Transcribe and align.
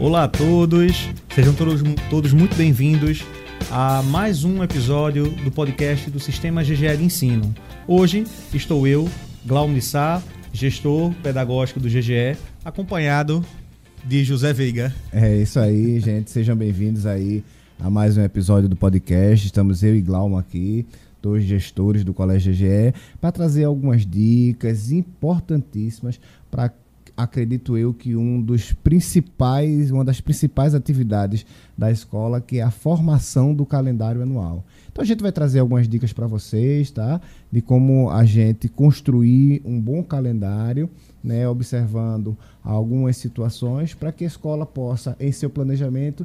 Olá 0.00 0.24
a 0.24 0.28
todos, 0.28 1.08
sejam 1.34 1.52
todos, 1.52 1.82
todos 2.08 2.32
muito 2.32 2.54
bem-vindos 2.54 3.24
a 3.68 4.00
mais 4.04 4.44
um 4.44 4.62
episódio 4.62 5.28
do 5.42 5.50
podcast 5.50 6.08
do 6.08 6.20
Sistema 6.20 6.62
GGE 6.62 6.96
de 6.96 7.02
Ensino. 7.02 7.52
Hoje 7.84 8.22
estou 8.54 8.86
eu, 8.86 9.08
Glaumo 9.44 9.82
Sá, 9.82 10.22
gestor 10.52 11.12
pedagógico 11.20 11.80
do 11.80 11.88
GGE, 11.88 12.36
acompanhado 12.64 13.44
de 14.04 14.22
José 14.22 14.52
Veiga. 14.52 14.94
É 15.12 15.36
isso 15.38 15.58
aí, 15.58 15.98
gente, 15.98 16.30
sejam 16.30 16.54
bem-vindos 16.54 17.04
aí 17.04 17.42
a 17.80 17.90
mais 17.90 18.16
um 18.16 18.22
episódio 18.22 18.68
do 18.68 18.76
podcast. 18.76 19.46
Estamos 19.46 19.82
eu 19.82 19.96
e 19.96 20.00
Glaumo 20.00 20.38
aqui, 20.38 20.86
dois 21.20 21.42
gestores 21.42 22.04
do 22.04 22.14
Colégio 22.14 22.52
GGE, 22.52 22.94
para 23.20 23.32
trazer 23.32 23.64
algumas 23.64 24.06
dicas 24.06 24.92
importantíssimas 24.92 26.20
para 26.48 26.72
acredito 27.18 27.76
eu 27.76 27.92
que 27.92 28.14
um 28.14 28.40
dos 28.40 28.72
principais, 28.72 29.90
uma 29.90 30.04
das 30.04 30.20
principais 30.20 30.72
atividades 30.72 31.44
da 31.76 31.90
escola, 31.90 32.40
que 32.40 32.58
é 32.58 32.62
a 32.62 32.70
formação 32.70 33.52
do 33.52 33.66
calendário 33.66 34.22
anual. 34.22 34.64
Então 34.92 35.02
a 35.02 35.06
gente 35.06 35.20
vai 35.20 35.32
trazer 35.32 35.58
algumas 35.58 35.88
dicas 35.88 36.12
para 36.12 36.28
vocês, 36.28 36.92
tá? 36.92 37.20
De 37.50 37.60
como 37.60 38.08
a 38.08 38.24
gente 38.24 38.68
construir 38.68 39.60
um 39.64 39.80
bom 39.80 40.00
calendário, 40.00 40.88
né, 41.22 41.48
observando 41.48 42.36
algumas 42.62 43.16
situações 43.16 43.94
para 43.94 44.12
que 44.12 44.22
a 44.22 44.28
escola 44.28 44.64
possa 44.64 45.16
em 45.18 45.32
seu 45.32 45.50
planejamento 45.50 46.24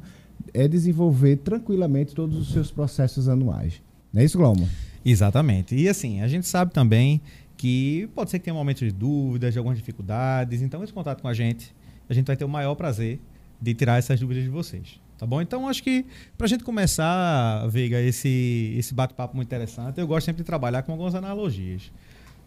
é 0.53 0.67
desenvolver 0.67 1.37
tranquilamente 1.37 2.13
todos 2.13 2.37
os 2.37 2.53
seus 2.53 2.69
processos 2.69 3.27
anuais. 3.27 3.81
Não 4.13 4.21
é 4.21 4.25
isso, 4.25 4.37
Glaumo? 4.37 4.69
Exatamente. 5.03 5.75
E 5.75 5.89
assim, 5.89 6.21
a 6.21 6.27
gente 6.27 6.47
sabe 6.47 6.71
também 6.71 7.19
que 7.63 8.09
pode 8.13 8.29
ser 8.29 8.39
que 8.39 8.43
tenha 8.43 8.53
momentos 8.53 8.81
de 8.81 8.91
dúvidas, 8.91 9.53
de 9.53 9.57
algumas 9.57 9.77
dificuldades. 9.77 10.61
Então, 10.61 10.83
esse 10.83 10.91
contato 10.91 11.21
com 11.21 11.29
a 11.29 11.33
gente, 11.33 11.73
a 12.09 12.13
gente 12.13 12.27
vai 12.27 12.35
ter 12.35 12.43
o 12.43 12.49
maior 12.49 12.75
prazer 12.75 13.21
de 13.61 13.73
tirar 13.73 13.97
essas 13.97 14.19
dúvidas 14.19 14.43
de 14.43 14.49
vocês. 14.49 14.99
Tá 15.17 15.25
bom? 15.25 15.41
Então, 15.41 15.69
acho 15.69 15.81
que 15.81 16.05
para 16.37 16.43
a 16.43 16.49
gente 16.49 16.61
começar, 16.61 17.65
Veiga, 17.69 18.01
esse, 18.01 18.75
esse 18.77 18.93
bate-papo 18.93 19.37
muito 19.37 19.47
interessante, 19.47 19.97
eu 19.97 20.05
gosto 20.05 20.25
sempre 20.25 20.43
de 20.43 20.45
trabalhar 20.45 20.83
com 20.83 20.91
algumas 20.91 21.15
analogias. 21.15 21.89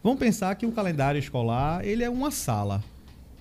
Vamos 0.03 0.19
pensar 0.19 0.55
que 0.55 0.67
o 0.67 0.73
calendário 0.73 1.19
escolar 1.19 1.83
ele 1.83 2.05
é 2.05 2.11
uma 2.11 2.31
sala. 2.31 2.85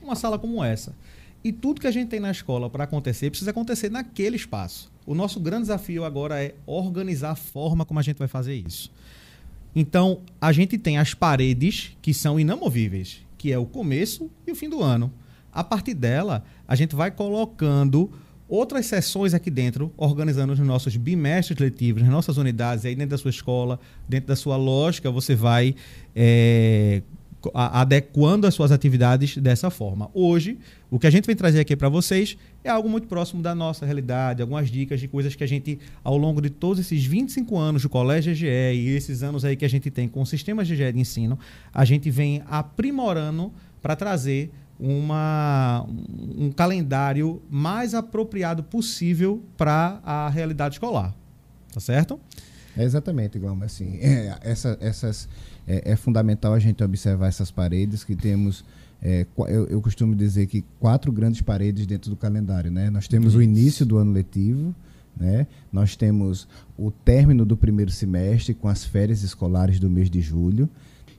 Uma 0.01 0.15
sala 0.15 0.39
como 0.39 0.63
essa. 0.63 0.95
E 1.43 1.51
tudo 1.51 1.81
que 1.81 1.87
a 1.87 1.91
gente 1.91 2.07
tem 2.07 2.21
na 2.21 2.31
escola 2.31 2.69
para 2.69 2.85
acontecer 2.85 3.29
precisa 3.29 3.51
acontecer 3.51 3.91
naquele 3.91 4.37
espaço. 4.37 4.89
O 5.05 5.13
nosso 5.13 5.41
grande 5.41 5.63
desafio 5.63 6.05
agora 6.05 6.41
é 6.41 6.55
organizar 6.65 7.31
a 7.31 7.35
forma 7.35 7.83
como 7.83 7.99
a 7.99 8.01
gente 8.01 8.15
vai 8.15 8.29
fazer 8.29 8.55
isso. 8.55 8.89
Então, 9.75 10.21
a 10.39 10.51
gente 10.51 10.77
tem 10.77 10.97
as 10.97 11.13
paredes 11.13 11.91
que 12.01 12.13
são 12.13 12.39
inamovíveis, 12.39 13.21
que 13.37 13.51
é 13.51 13.57
o 13.57 13.65
começo 13.65 14.31
e 14.47 14.51
o 14.51 14.55
fim 14.55 14.69
do 14.69 14.81
ano. 14.81 15.11
A 15.51 15.63
partir 15.63 15.93
dela, 15.93 16.43
a 16.67 16.75
gente 16.75 16.95
vai 16.95 17.11
colocando 17.11 18.09
outras 18.47 18.85
sessões 18.85 19.33
aqui 19.33 19.49
dentro, 19.49 19.91
organizando 19.97 20.53
os 20.53 20.59
nossos 20.59 20.95
bimestres 20.95 21.59
letivos, 21.59 22.01
nas 22.01 22.11
nossas 22.11 22.37
unidades, 22.37 22.85
aí 22.85 22.95
dentro 22.95 23.11
da 23.11 23.17
sua 23.17 23.29
escola, 23.29 23.79
dentro 24.07 24.27
da 24.27 24.35
sua 24.35 24.55
lógica, 24.55 25.11
você 25.11 25.35
vai 25.35 25.75
é, 26.15 27.01
adequando 27.53 28.47
as 28.47 28.53
suas 28.53 28.71
atividades 28.71 29.37
dessa 29.37 29.69
forma. 29.69 30.09
Hoje, 30.13 30.57
o 30.89 30.97
que 30.99 31.07
a 31.07 31.09
gente 31.09 31.25
vem 31.25 31.35
trazer 31.35 31.59
aqui 31.59 31.75
para 31.75 31.89
vocês 31.89 32.37
é 32.63 32.69
algo 32.69 32.89
muito 32.89 33.07
próximo 33.07 33.41
da 33.41 33.53
nossa 33.53 33.85
realidade, 33.85 34.41
algumas 34.41 34.69
dicas 34.69 34.99
de 34.99 35.07
coisas 35.07 35.35
que 35.35 35.43
a 35.43 35.47
gente, 35.47 35.79
ao 36.03 36.17
longo 36.17 36.41
de 36.41 36.49
todos 36.49 36.79
esses 36.79 37.05
25 37.05 37.57
anos 37.57 37.81
do 37.81 37.89
Colégio 37.89 38.33
GGE 38.33 38.45
e 38.45 38.95
esses 38.95 39.23
anos 39.23 39.43
aí 39.45 39.55
que 39.55 39.65
a 39.65 39.69
gente 39.69 39.91
tem 39.91 40.07
com 40.07 40.21
o 40.21 40.25
sistema 40.25 40.63
GGE 40.63 40.91
de 40.91 40.99
ensino, 40.99 41.37
a 41.73 41.85
gente 41.85 42.09
vem 42.09 42.41
aprimorando 42.47 43.51
para 43.81 43.95
trazer 43.95 44.51
uma, 44.79 45.85
um 46.37 46.51
calendário 46.51 47.41
mais 47.49 47.93
apropriado 47.93 48.63
possível 48.63 49.43
para 49.57 49.99
a 50.03 50.29
realidade 50.29 50.75
escolar. 50.75 51.15
Tá 51.73 51.79
certo? 51.79 52.19
É 52.77 52.83
exatamente, 52.83 53.37
igual, 53.37 53.57
assim, 53.63 53.97
é, 54.01 54.37
essa, 54.41 54.77
essas 54.81 55.29
é, 55.67 55.91
é, 55.91 55.95
fundamental 55.95 56.53
a 56.53 56.59
gente 56.59 56.83
observar 56.83 57.27
essas 57.27 57.51
paredes 57.51 58.03
que 58.03 58.15
temos. 58.15 58.63
É, 59.01 59.25
eu, 59.37 59.67
eu, 59.67 59.81
costumo 59.81 60.15
dizer 60.15 60.47
que 60.47 60.63
quatro 60.79 61.11
grandes 61.11 61.41
paredes 61.41 61.85
dentro 61.85 62.09
do 62.09 62.15
calendário. 62.15 62.71
Né? 62.71 62.89
Nós 62.89 63.07
temos 63.07 63.29
Isso. 63.29 63.37
o 63.37 63.41
início 63.41 63.85
do 63.85 63.97
ano 63.97 64.11
letivo, 64.11 64.73
né? 65.15 65.47
nós 65.71 65.95
temos 65.95 66.47
o 66.77 66.89
término 66.91 67.45
do 67.45 67.55
primeiro 67.55 67.91
semestre 67.91 68.53
com 68.53 68.67
as 68.67 68.83
férias 68.83 69.21
escolares 69.21 69.79
do 69.79 69.89
mês 69.89 70.09
de 70.09 70.21
julho. 70.21 70.69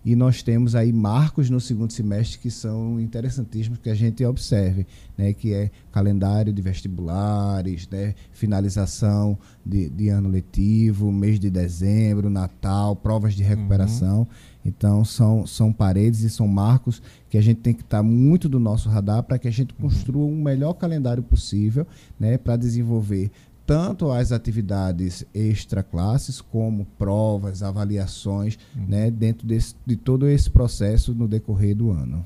E 0.06 0.14
nós 0.14 0.40
temos 0.40 0.76
aí 0.76 0.92
marcos 0.92 1.50
no 1.50 1.60
segundo 1.60 1.92
semestre 1.92 2.38
que 2.38 2.48
são 2.48 3.00
interessantíssimos 3.00 3.80
que 3.80 3.90
a 3.90 3.94
gente 3.94 4.24
observe, 4.24 4.86
né? 5.18 5.32
que 5.32 5.52
é 5.52 5.68
calendário 5.90 6.52
de 6.52 6.62
vestibulares, 6.62 7.88
né? 7.88 8.14
finalização 8.30 9.36
de, 9.64 9.90
de 9.90 10.08
ano 10.08 10.28
letivo, 10.28 11.10
mês 11.10 11.40
de 11.40 11.50
dezembro, 11.50 12.30
Natal, 12.30 12.94
provas 12.94 13.34
de 13.34 13.42
recuperação. 13.42 14.20
Uhum. 14.20 14.26
Então, 14.64 15.04
são, 15.04 15.44
são 15.44 15.72
paredes 15.72 16.20
e 16.20 16.30
são 16.30 16.46
marcos 16.46 17.02
que 17.28 17.36
a 17.36 17.42
gente 17.42 17.58
tem 17.58 17.74
que 17.74 17.82
estar 17.82 18.00
muito 18.04 18.48
do 18.48 18.60
nosso 18.60 18.88
radar 18.88 19.24
para 19.24 19.40
que 19.40 19.48
a 19.48 19.52
gente 19.52 19.74
uhum. 19.74 19.88
construa 19.88 20.24
um 20.24 20.40
melhor 20.40 20.74
calendário 20.74 21.22
possível 21.24 21.84
né, 22.16 22.38
para 22.38 22.56
desenvolver 22.56 23.32
tanto 23.66 24.10
as 24.12 24.30
atividades 24.30 25.26
extra 25.34 25.82
classes 25.82 26.40
como 26.40 26.86
provas, 26.96 27.62
avaliações, 27.62 28.56
uhum. 28.76 28.86
né, 28.86 29.10
dentro 29.10 29.46
desse, 29.46 29.74
de 29.84 29.96
todo 29.96 30.28
esse 30.28 30.48
processo 30.48 31.12
no 31.12 31.26
decorrer 31.26 31.74
do 31.74 31.90
ano. 31.90 32.24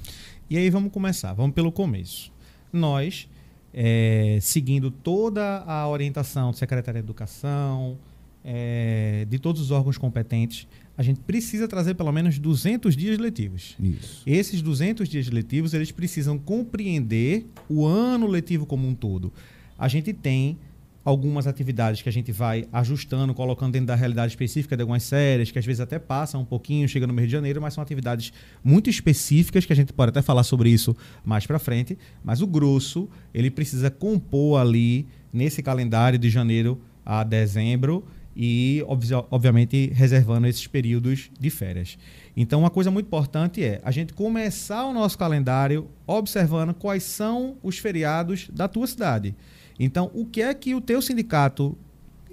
E 0.50 0.58
aí 0.58 0.68
vamos 0.68 0.92
começar, 0.92 1.32
vamos 1.32 1.54
pelo 1.54 1.72
começo. 1.72 2.30
Nós, 2.70 3.26
é, 3.72 4.38
seguindo 4.42 4.90
toda 4.90 5.64
a 5.66 5.88
orientação 5.88 6.50
do 6.50 6.56
secretário 6.56 7.00
de 7.00 7.06
Educação, 7.06 7.96
é, 8.44 9.26
de 9.28 9.38
todos 9.38 9.62
os 9.62 9.70
órgãos 9.70 9.96
competentes, 9.96 10.68
a 10.96 11.02
gente 11.02 11.20
precisa 11.20 11.66
trazer 11.66 11.94
pelo 11.94 12.12
menos 12.12 12.38
200 12.38 12.94
dias 12.94 13.18
letivos. 13.18 13.76
Isso. 13.80 14.22
Esses 14.26 14.60
200 14.60 15.08
dias 15.08 15.28
letivos, 15.28 15.72
eles 15.72 15.90
precisam 15.90 16.38
compreender 16.38 17.46
o 17.68 17.86
ano 17.86 18.26
letivo 18.26 18.66
como 18.66 18.86
um 18.86 18.94
todo. 18.94 19.32
A 19.78 19.88
gente 19.88 20.12
tem 20.12 20.58
algumas 21.05 21.47
atividades 21.47 22.03
que 22.03 22.09
a 22.09 22.12
gente 22.12 22.31
vai 22.31 22.66
ajustando, 22.72 23.34
colocando 23.34 23.72
dentro 23.72 23.87
da 23.87 23.94
realidade 23.94 24.33
específica 24.33 24.77
de 24.77 24.83
algumas 24.83 25.03
séries, 25.03 25.50
que 25.50 25.59
às 25.59 25.65
vezes 25.65 25.81
até 25.81 25.99
passam 25.99 26.43
um 26.43 26.44
pouquinho, 26.44 26.88
chega 26.88 27.06
no 27.06 27.12
mês 27.12 27.28
de 27.28 27.33
janeiro, 27.33 27.61
mas 27.61 27.75
são 27.75 27.83
atividades 27.83 28.33
muito 28.62 28.91
específicas, 28.91 29.65
que 29.65 29.72
a 29.72 29.77
gente 29.77 29.93
pode 29.93 30.11
até 30.11 30.22
falar 30.22 30.43
sobre 30.43 30.69
isso 30.69 30.97
mais 31.25 31.47
para 31.47 31.59
frente, 31.59 31.97
mas 32.22 32.43
o 32.43 32.47
grosso, 32.47 33.09
ele 33.33 33.50
precisa 33.50 33.91
compor 33.91 34.61
ali 34.61 35.06
nesse 35.33 35.62
calendário 35.62 36.19
de 36.19 36.28
janeiro 36.28 36.81
a 37.05 37.25
dezembro 37.25 38.05
e, 38.37 38.84
obviamente, 39.31 39.91
reservando 39.93 40.47
esses 40.47 40.67
períodos 40.67 41.31
de 41.38 41.50
férias. 41.50 41.99
Então, 42.37 42.61
uma 42.61 42.71
coisa 42.71 42.91
muito 42.91 43.06
importante 43.06 43.62
é 43.62 43.81
a 43.84 43.91
gente 43.91 44.15
começar 44.15 44.84
o 44.87 44.93
nosso 44.93 45.19
calendário 45.19 45.88
observando 46.06 46.72
quais 46.72 47.03
são 47.03 47.56
os 47.62 47.78
feriados 47.78 48.49
da 48.53 48.69
tua 48.69 48.87
cidade. 48.87 49.34
Então, 49.80 50.10
o 50.14 50.26
que 50.26 50.42
é 50.42 50.52
que 50.52 50.74
o 50.74 50.80
teu 50.80 51.00
sindicato 51.00 51.74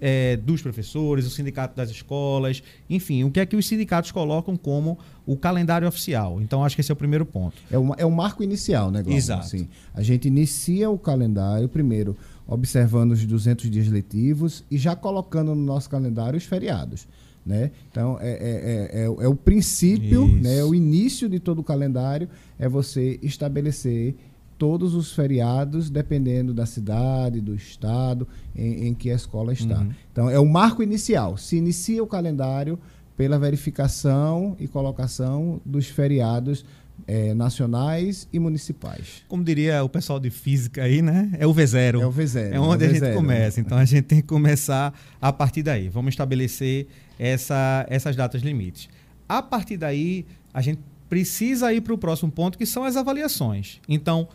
é, 0.02 0.38
dos 0.38 0.62
professores, 0.62 1.26
o 1.26 1.30
sindicato 1.30 1.76
das 1.76 1.90
escolas, 1.90 2.62
enfim, 2.90 3.24
o 3.24 3.32
que 3.32 3.40
é 3.40 3.46
que 3.46 3.56
os 3.56 3.66
sindicatos 3.66 4.12
colocam 4.12 4.56
como 4.56 5.00
o 5.26 5.36
calendário 5.36 5.88
oficial. 5.88 6.42
Então, 6.42 6.64
acho 6.64 6.76
que 6.76 6.82
esse 6.82 6.92
é 6.92 6.94
o 6.94 6.98
primeiro 6.98 7.26
ponto. 7.26 7.56
É, 7.72 7.78
uma, 7.78 7.96
é 7.98 8.06
o 8.06 8.12
marco 8.12 8.44
inicial, 8.44 8.92
né, 8.92 9.02
Glauco? 9.02 9.18
Exato. 9.18 9.46
Assim, 9.46 9.68
a 9.94 10.02
gente 10.04 10.28
inicia 10.28 10.90
o 10.90 11.00
calendário, 11.00 11.68
primeiro, 11.68 12.16
observando 12.46 13.14
os 13.14 13.26
200 13.26 13.70
dias 13.70 13.88
letivos 13.88 14.64
e 14.70 14.78
já 14.78 14.96
colocando 14.96 15.56
no 15.56 15.64
nosso 15.64 15.90
calendário 15.90 16.38
os 16.38 16.44
feriados. 16.44 17.08
Né? 17.46 17.72
Então, 17.90 18.18
é, 18.20 18.30
é, 18.30 19.04
é, 19.04 19.06
é 19.06 19.28
o 19.28 19.36
princípio, 19.36 20.28
né? 20.28 20.62
o 20.66 20.76
início 20.76 21.30
de 21.30 21.40
todo 21.40 21.60
o 21.60 21.64
calendário 21.64 22.28
é 22.60 22.68
você 22.68 23.18
estabelecer 23.24 24.16
todos 24.58 24.96
os 24.96 25.14
feriados, 25.14 25.90
dependendo 25.90 26.54
da 26.54 26.66
cidade, 26.66 27.40
do 27.40 27.54
estado 27.54 28.28
em, 28.56 28.88
em 28.88 28.94
que 28.94 29.12
a 29.12 29.16
escola 29.16 29.54
está. 29.54 29.80
Uhum. 29.80 29.92
Então, 30.12 30.30
é 30.30 30.40
o 30.40 30.46
marco 30.46 30.82
inicial. 30.82 31.38
Se 31.38 31.58
inicia 31.58 32.04
o 32.04 32.08
calendário 32.08 32.80
pela 33.16 33.40
verificação 33.40 34.56
e 34.60 34.68
colocação 34.68 35.60
dos 35.66 35.88
feriados 35.88 36.66
é, 37.06 37.34
nacionais 37.34 38.28
e 38.32 38.40
municipais. 38.40 39.24
Como 39.28 39.44
diria 39.44 39.84
o 39.84 39.90
pessoal 39.90 40.20
de 40.20 40.30
física 40.30 40.84
aí, 40.84 41.02
né? 41.02 41.32
É 41.38 41.46
o 41.46 41.54
V0. 41.54 42.02
É 42.02 42.06
o 42.06 42.12
V0. 42.12 42.54
É 42.54 42.60
onde 42.60 42.86
é 42.86 42.88
a 42.88 42.94
gente 42.94 43.14
começa. 43.14 43.60
Então 43.60 43.78
a 43.78 43.86
gente 43.86 44.04
tem 44.04 44.22
que 44.22 44.28
começar 44.28 44.94
a 45.22 45.32
partir 45.32 45.64
daí. 45.64 45.90
Vamos 45.90 46.10
estabelecer 46.10 46.88
essa, 47.20 47.86
essas 47.90 48.16
datas 48.16 48.42
limites. 48.42 48.90
A 49.28 49.42
partir 49.42 49.78
daí, 49.78 50.26
a 50.54 50.62
gente 50.62 50.80
precisa 51.10 51.74
ir 51.74 51.82
para 51.82 51.94
o 51.94 51.98
próximo 51.98 52.32
ponto, 52.32 52.58
que 52.58 52.66
são 52.66 52.84
as 52.84 52.96
avaliações. 52.96 53.80
Então, 53.88 54.28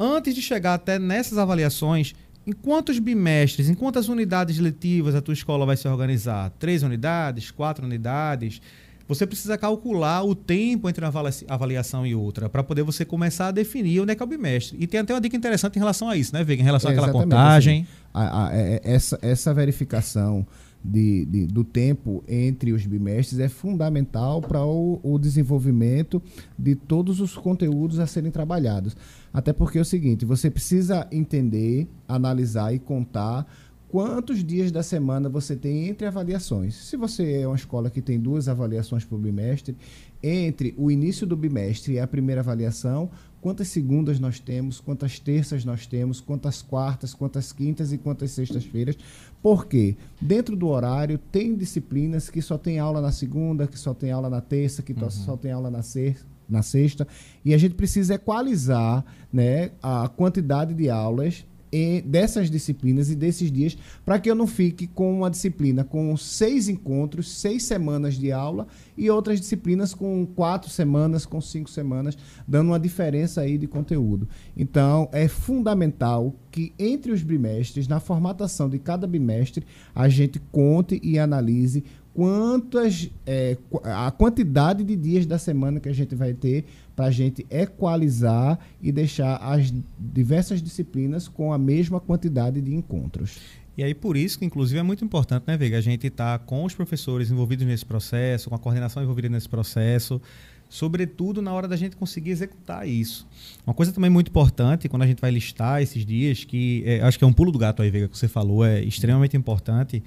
antes 0.00 0.34
de 0.34 0.40
chegar 0.40 0.74
até 0.74 0.98
nessas 0.98 1.36
avaliações, 1.36 2.14
em 2.46 2.52
quantos 2.52 2.98
bimestres, 2.98 3.68
em 3.68 3.74
quantas 3.74 4.08
unidades 4.08 4.58
letivas 4.58 5.14
a 5.14 5.20
tua 5.20 5.34
escola 5.34 5.66
vai 5.66 5.76
se 5.76 5.86
organizar? 5.86 6.50
Três 6.58 6.82
unidades, 6.82 7.50
quatro 7.50 7.84
unidades? 7.84 8.62
você 9.10 9.26
precisa 9.26 9.58
calcular 9.58 10.22
o 10.22 10.36
tempo 10.36 10.88
entre 10.88 11.04
uma 11.04 11.12
avaliação 11.48 12.06
e 12.06 12.14
outra, 12.14 12.48
para 12.48 12.62
poder 12.62 12.84
você 12.84 13.04
começar 13.04 13.48
a 13.48 13.50
definir 13.50 14.00
onde 14.00 14.12
é 14.12 14.14
que 14.14 14.22
é 14.22 14.24
o 14.24 14.28
bimestre. 14.28 14.76
E 14.80 14.86
tem 14.86 15.00
até 15.00 15.12
uma 15.12 15.20
dica 15.20 15.36
interessante 15.36 15.74
em 15.74 15.80
relação 15.80 16.08
a 16.08 16.16
isso, 16.16 16.32
né, 16.32 16.44
Vega? 16.44 16.62
Em 16.62 16.64
relação 16.64 16.92
é, 16.92 16.94
àquela 16.94 17.10
contagem. 17.10 17.80
Assim, 17.80 17.88
a, 18.14 18.46
a, 18.46 18.56
é, 18.56 18.80
essa, 18.84 19.18
essa 19.20 19.52
verificação 19.52 20.46
de, 20.82 21.24
de, 21.26 21.46
do 21.46 21.62
tempo 21.62 22.24
entre 22.26 22.72
os 22.72 22.86
bimestres 22.86 23.38
é 23.38 23.48
fundamental 23.48 24.40
para 24.40 24.64
o, 24.64 24.98
o, 25.02 25.18
desenvolvimento 25.18 26.22
de 26.58 26.74
todos 26.74 27.20
os 27.20 27.36
conteúdos 27.36 27.98
a 27.98 28.06
serem 28.06 28.30
trabalhados. 28.30 28.96
Até 29.32 29.52
porque 29.52 29.78
é 29.78 29.82
o 29.82 29.84
seguinte, 29.84 30.24
você 30.24 30.50
precisa 30.50 31.06
entender, 31.12 31.86
analisar 32.08 32.74
e 32.74 32.78
contar 32.78 33.46
quantos 33.88 34.42
dias 34.44 34.70
da 34.70 34.82
semana 34.82 35.28
você 35.28 35.56
tem 35.56 35.88
entre 35.88 36.06
avaliações. 36.06 36.76
Se 36.76 36.96
você 36.96 37.40
é 37.40 37.46
uma 37.46 37.56
escola 37.56 37.90
que 37.90 38.00
tem 38.00 38.18
duas 38.18 38.48
avaliações 38.48 39.04
por 39.04 39.18
bimestre, 39.18 39.76
entre 40.22 40.74
o 40.78 40.90
início 40.90 41.26
do 41.26 41.36
bimestre 41.36 41.94
e 41.94 41.98
a 41.98 42.06
primeira 42.06 42.40
avaliação, 42.40 43.10
quantas 43.40 43.68
segundas 43.68 44.20
nós 44.20 44.38
temos, 44.38 44.80
quantas 44.80 45.18
terças 45.18 45.64
nós 45.64 45.86
temos, 45.86 46.20
quantas 46.20 46.62
quartas, 46.62 47.14
quantas 47.14 47.52
quintas 47.52 47.92
e 47.92 47.98
quantas 47.98 48.30
sextas-feiras. 48.32 48.96
Porque 49.42 49.96
dentro 50.20 50.54
do 50.54 50.68
horário 50.68 51.18
tem 51.18 51.54
disciplinas 51.54 52.28
que 52.28 52.42
só 52.42 52.58
tem 52.58 52.78
aula 52.78 53.00
na 53.00 53.12
segunda, 53.12 53.66
que 53.66 53.78
só 53.78 53.94
tem 53.94 54.10
aula 54.10 54.28
na 54.28 54.40
terça, 54.40 54.82
que 54.82 54.92
uhum. 54.92 55.10
só 55.10 55.36
tem 55.36 55.52
aula 55.52 55.70
na 55.70 55.82
sexta 55.82 56.30
na 56.50 56.62
sexta, 56.62 57.06
e 57.44 57.54
a 57.54 57.58
gente 57.58 57.76
precisa 57.76 58.14
equalizar 58.14 59.04
né, 59.32 59.70
a 59.80 60.08
quantidade 60.08 60.74
de 60.74 60.90
aulas 60.90 61.46
dessas 62.04 62.50
disciplinas 62.50 63.10
e 63.10 63.14
desses 63.14 63.50
dias 63.50 63.78
para 64.04 64.18
que 64.18 64.30
eu 64.30 64.34
não 64.34 64.46
fique 64.46 64.86
com 64.86 65.18
uma 65.18 65.30
disciplina 65.30 65.84
com 65.84 66.16
seis 66.16 66.68
encontros, 66.68 67.30
seis 67.30 67.62
semanas 67.62 68.14
de 68.14 68.32
aula 68.32 68.66
e 68.96 69.08
outras 69.08 69.40
disciplinas 69.40 69.94
com 69.94 70.26
quatro 70.26 70.68
semanas, 70.70 71.24
com 71.24 71.40
cinco 71.40 71.70
semanas, 71.70 72.18
dando 72.46 72.68
uma 72.68 72.80
diferença 72.80 73.40
aí 73.40 73.56
de 73.56 73.66
conteúdo. 73.66 74.28
Então, 74.56 75.08
é 75.12 75.28
fundamental 75.28 76.34
que 76.50 76.72
entre 76.78 77.12
os 77.12 77.22
bimestres, 77.22 77.86
na 77.86 78.00
formatação 78.00 78.68
de 78.68 78.78
cada 78.78 79.06
bimestre, 79.06 79.64
a 79.94 80.08
gente 80.08 80.40
conte 80.50 81.00
e 81.02 81.18
analise 81.18 81.84
quantas 82.14 83.10
é, 83.26 83.56
a 83.84 84.10
quantidade 84.10 84.82
de 84.84 84.96
dias 84.96 85.26
da 85.26 85.38
semana 85.38 85.80
que 85.80 85.88
a 85.88 85.92
gente 85.92 86.14
vai 86.14 86.34
ter 86.34 86.64
para 86.94 87.06
a 87.06 87.10
gente 87.10 87.46
equalizar 87.48 88.58
e 88.82 88.92
deixar 88.92 89.36
as 89.36 89.72
diversas 89.98 90.62
disciplinas 90.62 91.28
com 91.28 91.52
a 91.52 91.58
mesma 91.58 92.00
quantidade 92.00 92.60
de 92.60 92.74
encontros. 92.74 93.38
E 93.76 93.82
aí, 93.82 93.94
por 93.94 94.16
isso 94.16 94.38
que, 94.38 94.44
inclusive, 94.44 94.78
é 94.78 94.82
muito 94.82 95.04
importante, 95.04 95.44
né, 95.46 95.56
Vega, 95.56 95.78
a 95.78 95.80
gente 95.80 96.06
estar 96.06 96.38
tá 96.38 96.44
com 96.44 96.64
os 96.64 96.74
professores 96.74 97.30
envolvidos 97.30 97.66
nesse 97.66 97.86
processo, 97.86 98.50
com 98.50 98.54
a 98.54 98.58
coordenação 98.58 99.02
envolvida 99.02 99.28
nesse 99.28 99.48
processo, 99.48 100.20
sobretudo 100.68 101.40
na 101.40 101.52
hora 101.52 101.66
da 101.66 101.76
gente 101.76 101.96
conseguir 101.96 102.30
executar 102.30 102.86
isso. 102.86 103.26
Uma 103.66 103.72
coisa 103.72 103.92
também 103.92 104.10
muito 104.10 104.28
importante, 104.28 104.88
quando 104.88 105.02
a 105.02 105.06
gente 105.06 105.20
vai 105.20 105.30
listar 105.30 105.80
esses 105.80 106.04
dias, 106.04 106.44
que 106.44 106.82
é, 106.84 107.00
acho 107.00 107.18
que 107.18 107.24
é 107.24 107.26
um 107.26 107.32
pulo 107.32 107.50
do 107.50 107.58
gato 107.58 107.80
aí, 107.80 107.90
Vega, 107.90 108.08
que 108.08 108.18
você 108.18 108.28
falou, 108.28 108.64
é 108.64 108.82
extremamente 108.82 109.36
importante, 109.36 110.02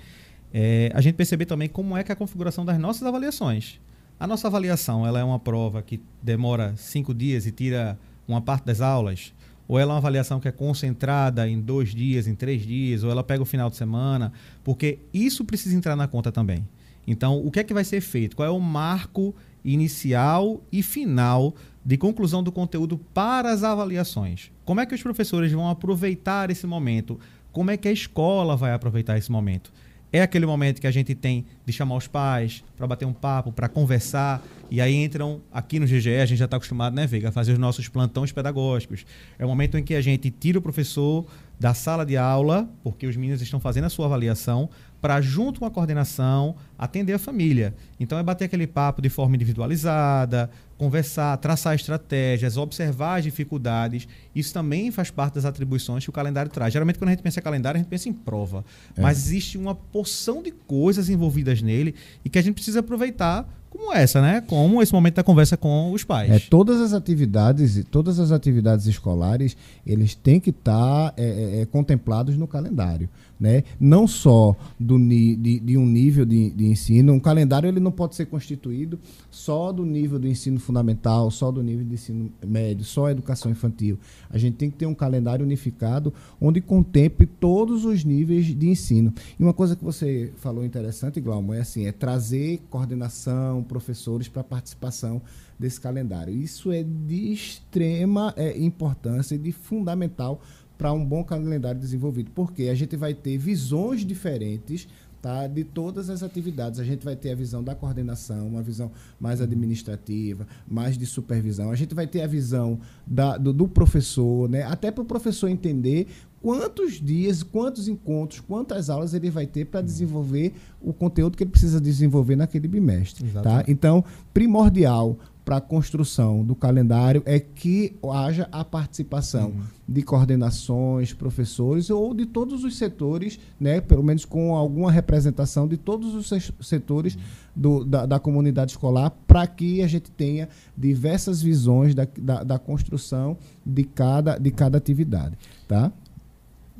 é 0.53 0.91
a 0.93 1.01
gente 1.01 1.15
perceber 1.15 1.45
também 1.45 1.67
como 1.67 1.97
é 1.97 2.03
que 2.03 2.11
é 2.11 2.13
a 2.13 2.15
configuração 2.15 2.63
das 2.63 2.77
nossas 2.77 3.03
avaliações. 3.03 3.79
A 4.19 4.27
nossa 4.27 4.47
avaliação 4.47 5.05
ela 5.05 5.19
é 5.19 5.23
uma 5.23 5.39
prova 5.39 5.81
que 5.81 5.99
demora 6.21 6.75
cinco 6.77 7.13
dias 7.13 7.47
e 7.47 7.51
tira 7.51 7.97
uma 8.27 8.39
parte 8.39 8.65
das 8.65 8.79
aulas? 8.79 9.33
Ou 9.67 9.79
ela 9.79 9.91
é 9.91 9.93
uma 9.93 9.97
avaliação 9.97 10.39
que 10.39 10.47
é 10.47 10.51
concentrada 10.51 11.47
em 11.49 11.59
dois 11.59 11.95
dias, 11.95 12.27
em 12.27 12.35
três 12.35 12.65
dias, 12.65 13.03
ou 13.03 13.09
ela 13.09 13.23
pega 13.23 13.41
o 13.41 13.45
final 13.45 13.69
de 13.69 13.75
semana? 13.75 14.31
Porque 14.63 14.99
isso 15.13 15.43
precisa 15.43 15.75
entrar 15.75 15.95
na 15.95 16.07
conta 16.07 16.31
também. 16.31 16.67
Então, 17.07 17.43
o 17.43 17.49
que 17.49 17.59
é 17.59 17.63
que 17.63 17.73
vai 17.73 17.83
ser 17.83 18.01
feito? 18.01 18.35
Qual 18.35 18.47
é 18.47 18.51
o 18.51 18.59
marco 18.59 19.33
inicial 19.63 20.61
e 20.71 20.83
final 20.83 21.55
de 21.83 21.97
conclusão 21.97 22.43
do 22.43 22.51
conteúdo 22.51 22.97
para 23.13 23.51
as 23.51 23.63
avaliações? 23.63 24.51
Como 24.63 24.79
é 24.79 24.85
que 24.85 24.95
os 24.95 25.01
professores 25.01 25.51
vão 25.51 25.69
aproveitar 25.69 26.49
esse 26.49 26.67
momento? 26.67 27.19
Como 27.51 27.71
é 27.71 27.77
que 27.77 27.87
a 27.87 27.91
escola 27.91 28.55
vai 28.55 28.73
aproveitar 28.73 29.17
esse 29.17 29.31
momento? 29.31 29.71
É 30.15 30.21
aquele 30.21 30.45
momento 30.45 30.79
que 30.79 30.85
a 30.85 30.91
gente 30.91 31.15
tem 31.15 31.43
de 31.65 31.73
chamar 31.73 31.95
os 31.95 32.05
pais 32.05 32.63
para 32.77 32.85
bater 32.85 33.03
um 33.03 33.11
papo, 33.11 33.51
para 33.51 33.67
conversar. 33.67 34.43
E 34.69 34.79
aí 34.79 34.93
entram 34.93 35.41
aqui 35.51 35.79
no 35.79 35.87
GGE, 35.87 36.17
a 36.17 36.25
gente 36.27 36.37
já 36.37 36.45
está 36.45 36.57
acostumado, 36.57 36.95
né, 36.95 37.07
Veiga, 37.07 37.29
a 37.29 37.31
fazer 37.31 37.51
os 37.51 37.57
nossos 37.57 37.89
plantões 37.89 38.31
pedagógicos. 38.31 39.07
É 39.39 39.43
o 39.43 39.47
momento 39.47 39.75
em 39.75 39.83
que 39.83 39.95
a 39.95 40.01
gente 40.01 40.29
tira 40.29 40.59
o 40.59 40.61
professor 40.61 41.25
da 41.59 41.73
sala 41.73 42.05
de 42.05 42.15
aula, 42.15 42.69
porque 42.83 43.07
os 43.07 43.15
meninos 43.15 43.41
estão 43.41 43.59
fazendo 43.59 43.85
a 43.85 43.89
sua 43.89 44.05
avaliação, 44.05 44.69
para, 45.03 45.19
junto 45.19 45.59
com 45.59 45.65
a 45.65 45.69
coordenação, 45.69 46.55
atender 46.79 47.11
a 47.11 47.19
família. 47.19 47.75
Então, 47.99 48.17
é 48.17 48.23
bater 48.23 48.45
aquele 48.45 48.65
papo 48.65 49.01
de 49.01 49.09
forma 49.09 49.35
individualizada, 49.35 50.49
conversar, 50.77 51.35
traçar 51.39 51.75
estratégias, 51.75 52.55
observar 52.55 53.17
as 53.17 53.25
dificuldades. 53.25 54.07
Isso 54.33 54.53
também 54.53 54.91
faz 54.91 55.11
parte 55.11 55.33
das 55.33 55.43
atribuições 55.43 56.05
que 56.05 56.09
o 56.09 56.13
calendário 56.13 56.49
traz. 56.49 56.71
Geralmente, 56.71 56.99
quando 56.99 57.09
a 57.09 57.11
gente 57.11 57.21
pensa 57.21 57.41
em 57.41 57.43
calendário, 57.43 57.79
a 57.79 57.81
gente 57.81 57.89
pensa 57.89 58.07
em 58.07 58.13
prova. 58.13 58.63
É. 58.95 59.01
Mas 59.01 59.17
existe 59.17 59.57
uma 59.57 59.75
porção 59.75 60.41
de 60.41 60.51
coisas 60.51 61.09
envolvidas 61.09 61.61
nele 61.61 61.95
e 62.23 62.29
que 62.29 62.39
a 62.39 62.41
gente 62.41 62.55
precisa 62.55 62.79
aproveitar 62.79 63.45
como 63.69 63.91
essa, 63.91 64.21
né? 64.21 64.39
Como 64.39 64.81
esse 64.83 64.93
momento 64.93 65.15
da 65.15 65.23
conversa 65.23 65.57
com 65.57 65.91
os 65.91 66.03
pais. 66.03 66.31
É, 66.31 66.39
todas 66.39 66.79
as 66.79 66.93
atividades, 66.93 67.83
todas 67.89 68.19
as 68.19 68.31
atividades 68.31 68.85
escolares, 68.85 69.57
eles 69.85 70.13
têm 70.13 70.39
que 70.39 70.51
estar 70.51 71.09
tá, 71.09 71.13
é, 71.17 71.23
é, 71.23 71.61
é, 71.61 71.65
contemplados 71.65 72.37
no 72.37 72.47
calendário 72.47 73.09
né? 73.43 73.65
não 73.77 74.07
só 74.07 74.55
do, 74.79 74.97
de, 74.97 75.59
de 75.59 75.77
um 75.77 75.85
nível 75.85 76.25
de, 76.25 76.49
de, 76.51 76.65
ensino. 76.65 77.11
Um 77.11 77.19
calendário 77.19 77.67
ele 77.67 77.81
não 77.81 77.91
pode 77.91 78.15
ser 78.15 78.27
constituído 78.27 78.97
só 79.29 79.73
do 79.73 79.85
nível 79.85 80.17
do 80.17 80.29
ensino 80.29 80.57
fundamental, 80.61 81.29
só 81.29 81.51
do 81.51 81.61
nível 81.61 81.83
de 81.83 81.93
ensino 81.93 82.31
médio, 82.41 82.85
só 82.85 83.07
a 83.07 83.11
educação 83.11 83.51
infantil. 83.51 83.99
A 84.29 84.37
gente 84.37 84.55
tem 84.55 84.71
que 84.71 84.77
ter 84.77 84.85
um 84.85 84.95
calendário 84.95 85.45
unificado 85.45 86.13
onde 86.39 86.61
contemple 86.61 87.27
todos 87.27 87.83
os 87.83 88.05
níveis 88.05 88.45
de 88.45 88.69
ensino. 88.69 89.13
E 89.37 89.43
uma 89.43 89.53
coisa 89.53 89.75
que 89.75 89.83
você 89.83 90.31
falou 90.37 90.63
interessante, 90.63 91.19
Glaumo, 91.19 91.53
é 91.53 91.59
assim, 91.59 91.85
é 91.85 91.91
trazer 91.91 92.61
coordenação, 92.69 93.61
professores 93.61 94.29
para 94.29 94.41
participação 94.41 95.21
desse 95.59 95.79
calendário. 95.81 96.33
Isso 96.33 96.71
é 96.71 96.83
de 96.83 97.33
extrema 97.33 98.33
é, 98.37 98.57
importância 98.57 99.35
e 99.35 99.37
de 99.37 99.51
fundamental 99.51 100.41
para 100.83 100.91
um 100.91 101.05
bom 101.05 101.23
calendário 101.23 101.79
desenvolvido. 101.79 102.29
Porque 102.35 102.63
a 102.63 102.75
gente 102.75 102.97
vai 102.97 103.13
ter 103.13 103.37
visões 103.37 104.05
diferentes 104.05 104.85
tá, 105.21 105.47
de 105.47 105.63
todas 105.63 106.09
as 106.09 106.21
atividades. 106.21 106.77
A 106.77 106.83
gente 106.83 107.05
vai 107.05 107.15
ter 107.15 107.31
a 107.31 107.35
visão 107.35 107.63
da 107.63 107.73
coordenação, 107.73 108.45
uma 108.45 108.61
visão 108.61 108.91
mais 109.17 109.39
administrativa, 109.39 110.45
mais 110.67 110.97
de 110.97 111.05
supervisão. 111.05 111.71
A 111.71 111.75
gente 111.77 111.95
vai 111.95 112.05
ter 112.05 112.21
a 112.21 112.27
visão 112.27 112.81
da, 113.07 113.37
do, 113.37 113.53
do 113.53 113.65
professor, 113.65 114.49
né? 114.49 114.63
até 114.63 114.91
para 114.91 115.03
o 115.03 115.05
professor 115.05 115.47
entender 115.47 116.05
quantos 116.41 116.99
dias, 116.99 117.41
quantos 117.41 117.87
encontros, 117.87 118.41
quantas 118.41 118.89
aulas 118.89 119.13
ele 119.13 119.29
vai 119.29 119.47
ter 119.47 119.63
para 119.63 119.79
desenvolver 119.79 120.53
o 120.81 120.91
conteúdo 120.91 121.37
que 121.37 121.43
ele 121.45 121.51
precisa 121.51 121.79
desenvolver 121.79 122.35
naquele 122.35 122.67
bimestre. 122.67 123.25
Tá? 123.41 123.63
Então, 123.69 124.03
primordial 124.33 125.17
para 125.43 125.57
a 125.57 125.61
construção 125.61 126.43
do 126.43 126.55
calendário 126.55 127.21
é 127.25 127.39
que 127.39 127.95
haja 128.11 128.47
a 128.51 128.63
participação 128.63 129.49
uhum. 129.49 129.63
de 129.87 130.01
coordenações, 130.01 131.13
professores 131.13 131.89
ou 131.89 132.13
de 132.13 132.25
todos 132.25 132.63
os 132.63 132.77
setores, 132.77 133.39
né, 133.59 133.81
pelo 133.81 134.03
menos 134.03 134.23
com 134.23 134.55
alguma 134.55 134.91
representação 134.91 135.67
de 135.67 135.75
todos 135.75 136.15
os 136.15 136.51
setores 136.61 137.15
uhum. 137.15 137.21
do, 137.55 137.83
da, 137.83 138.05
da, 138.05 138.19
comunidade 138.19 138.71
escolar, 138.71 139.09
para 139.27 139.45
que 139.45 139.81
a 139.81 139.87
gente 139.87 140.09
tenha 140.11 140.47
diversas 140.77 141.41
visões 141.41 141.93
da, 141.93 142.07
da, 142.17 142.43
da, 142.43 142.59
construção 142.59 143.37
de 143.65 143.83
cada, 143.83 144.37
de 144.37 144.51
cada 144.51 144.77
atividade. 144.77 145.37
Tá? 145.67 145.91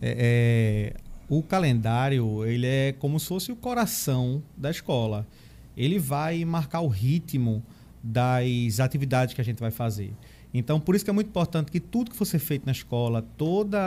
É, 0.02 0.94
é, 0.96 1.02
o 1.30 1.44
calendário 1.44 2.46
ele 2.46 2.68
é 2.68 2.94
como 2.94 3.20
se 3.20 3.28
fosse 3.28 3.52
o 3.52 3.56
coração 3.56 4.42
da 4.56 4.72
escola. 4.72 5.28
Ele 5.76 5.98
vai 5.98 6.46
marcar 6.46 6.82
o 6.82 6.88
ritmo 6.88 7.64
das 8.04 8.82
atividades 8.82 9.34
que 9.34 9.40
a 9.40 9.44
gente 9.44 9.60
vai 9.60 9.72
fazer. 9.72 10.14
Então, 10.54 10.80
por 10.80 10.94
isso 10.94 11.04
que 11.04 11.10
é 11.10 11.14
muito 11.14 11.28
importante 11.28 11.72
que 11.72 11.80
tudo 11.80 12.12
que 12.12 12.18
for 12.18 12.26
ser 12.26 12.40
feito 12.40 12.66
na 12.66 12.72
escola, 12.72 13.26
todas 13.38 13.82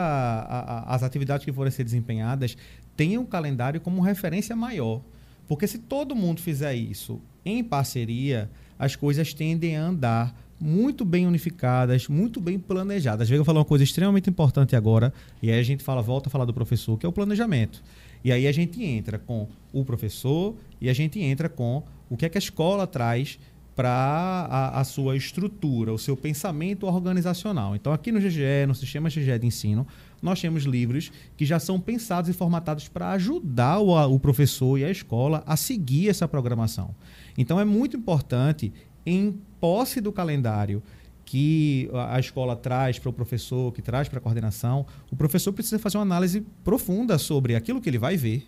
as 0.87 1.03
atividades 1.03 1.45
que 1.45 1.53
forem 1.53 1.71
ser 1.71 1.83
desempenhadas, 1.83 2.57
tenham 2.95 3.21
um 3.23 3.25
calendário 3.25 3.79
como 3.79 4.01
referência 4.01 4.55
maior. 4.55 5.01
Porque 5.47 5.65
se 5.65 5.77
todo 5.77 6.15
mundo 6.15 6.41
fizer 6.41 6.75
isso 6.75 7.21
em 7.45 7.63
parceria, 7.63 8.49
as 8.77 8.95
coisas 8.97 9.33
tendem 9.33 9.77
a 9.77 9.83
andar 9.83 10.35
muito 10.59 11.05
bem 11.05 11.25
unificadas, 11.25 12.07
muito 12.07 12.41
bem 12.41 12.59
planejadas. 12.59 13.29
Vou 13.29 13.45
falar 13.45 13.59
uma 13.59 13.65
coisa 13.65 13.83
extremamente 13.83 14.29
importante 14.29 14.75
agora, 14.75 15.13
e 15.41 15.51
aí 15.51 15.59
a 15.59 15.63
gente 15.63 15.83
fala, 15.83 16.01
volta 16.01 16.27
a 16.27 16.31
falar 16.31 16.45
do 16.45 16.53
professor, 16.53 16.97
que 16.97 17.05
é 17.05 17.09
o 17.09 17.13
planejamento. 17.13 17.81
E 18.23 18.31
aí 18.31 18.47
a 18.47 18.51
gente 18.51 18.83
entra 18.83 19.17
com 19.19 19.47
o 19.71 19.85
professor 19.85 20.55
e 20.81 20.89
a 20.89 20.93
gente 20.93 21.19
entra 21.19 21.47
com 21.47 21.83
o 22.09 22.17
que 22.17 22.25
é 22.25 22.29
que 22.29 22.37
a 22.37 22.39
escola 22.39 22.87
traz 22.87 23.39
para 23.77 23.91
a, 23.91 24.79
a, 24.79 24.83
sua 24.83 25.15
estrutura, 25.15 25.93
o 25.93 25.99
seu 25.99 26.17
pensamento 26.17 26.87
organizacional. 26.87 27.75
Então, 27.75 27.93
aqui 27.93 28.11
no 28.11 28.19
GGE, 28.19 28.65
no 28.67 28.73
Sistema 28.73 29.07
GGE 29.07 29.37
de 29.37 29.45
Ensino, 29.45 29.85
nós 30.19 30.41
temos 30.41 30.63
livros 30.63 31.11
que 31.37 31.45
já 31.45 31.59
são 31.59 31.79
pensados 31.79 32.27
e 32.27 32.33
formatados 32.33 32.87
para 32.87 33.11
ajudar 33.11 33.77
o, 33.77 33.93
o 34.15 34.19
professor 34.19 34.79
e 34.79 34.83
a 34.83 34.89
escola 34.89 35.43
a 35.45 35.55
seguir 35.55 36.09
essa 36.09 36.27
programação. 36.27 36.95
Então, 37.37 37.59
é 37.59 37.63
muito 37.63 37.95
importante, 37.95 38.73
em 39.05 39.39
posse 39.59 40.01
do 40.01 40.11
calendário 40.11 40.81
que 41.23 41.87
a 42.09 42.19
escola 42.19 42.55
traz 42.55 42.97
para 42.97 43.11
o 43.11 43.13
professor, 43.13 43.71
que 43.71 43.81
traz 43.83 44.09
para 44.09 44.17
a 44.17 44.21
coordenação, 44.21 44.87
o 45.11 45.15
professor 45.15 45.53
precisa 45.53 45.77
fazer 45.77 45.99
uma 45.99 46.03
análise 46.03 46.41
profunda 46.63 47.19
sobre 47.19 47.53
aquilo 47.53 47.79
que 47.79 47.89
ele 47.89 47.99
vai 47.99 48.17
ver, 48.17 48.47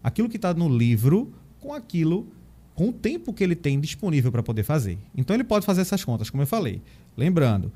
aquilo 0.00 0.28
que 0.28 0.36
está 0.36 0.54
no 0.54 0.68
livro, 0.68 1.32
com 1.58 1.74
aquilo 1.74 2.28
com 2.80 2.88
o 2.88 2.92
tempo 2.94 3.34
que 3.34 3.44
ele 3.44 3.54
tem 3.54 3.78
disponível 3.78 4.32
para 4.32 4.42
poder 4.42 4.62
fazer. 4.62 4.96
Então 5.14 5.36
ele 5.36 5.44
pode 5.44 5.66
fazer 5.66 5.82
essas 5.82 6.02
contas, 6.02 6.30
como 6.30 6.42
eu 6.42 6.46
falei. 6.46 6.80
Lembrando, 7.14 7.70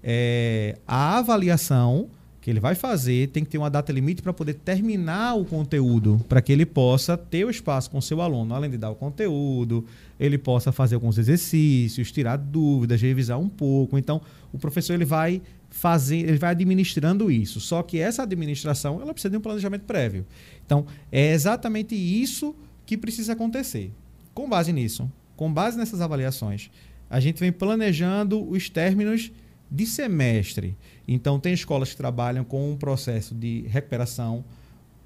é, 0.00 0.78
a 0.86 1.18
avaliação 1.18 2.08
que 2.40 2.50
ele 2.50 2.60
vai 2.60 2.76
fazer 2.76 3.30
tem 3.30 3.42
que 3.42 3.50
ter 3.50 3.58
uma 3.58 3.68
data 3.68 3.92
limite 3.92 4.22
para 4.22 4.32
poder 4.32 4.54
terminar 4.54 5.34
o 5.34 5.44
conteúdo, 5.44 6.24
para 6.28 6.40
que 6.40 6.52
ele 6.52 6.64
possa 6.64 7.16
ter 7.16 7.44
o 7.44 7.50
espaço 7.50 7.90
com 7.90 7.98
o 7.98 8.02
seu 8.02 8.20
aluno, 8.20 8.54
além 8.54 8.70
de 8.70 8.78
dar 8.78 8.90
o 8.90 8.94
conteúdo, 8.94 9.84
ele 10.20 10.38
possa 10.38 10.70
fazer 10.70 10.94
alguns 10.94 11.18
exercícios, 11.18 12.12
tirar 12.12 12.36
dúvidas, 12.36 13.02
revisar 13.02 13.40
um 13.40 13.48
pouco. 13.48 13.98
Então, 13.98 14.22
o 14.52 14.58
professor 14.58 14.94
ele 14.94 15.04
vai 15.04 15.42
fazer, 15.68 16.18
ele 16.18 16.38
vai 16.38 16.50
administrando 16.52 17.28
isso. 17.28 17.58
Só 17.58 17.82
que 17.82 17.98
essa 17.98 18.22
administração, 18.22 19.02
ela 19.02 19.12
precisa 19.12 19.32
de 19.32 19.36
um 19.36 19.40
planejamento 19.40 19.82
prévio. 19.82 20.24
Então, 20.64 20.86
é 21.10 21.32
exatamente 21.32 21.96
isso 21.96 22.54
que 22.86 22.96
precisa 22.96 23.32
acontecer. 23.32 23.90
Com 24.34 24.48
base 24.48 24.72
nisso, 24.72 25.10
com 25.36 25.52
base 25.52 25.78
nessas 25.78 26.00
avaliações, 26.00 26.70
a 27.08 27.20
gente 27.20 27.38
vem 27.38 27.52
planejando 27.52 28.42
os 28.50 28.68
términos 28.68 29.30
de 29.70 29.86
semestre. 29.86 30.76
Então, 31.06 31.38
tem 31.38 31.52
escolas 31.52 31.90
que 31.90 31.96
trabalham 31.96 32.44
com 32.44 32.72
um 32.72 32.76
processo 32.76 33.34
de 33.34 33.62
recuperação 33.68 34.44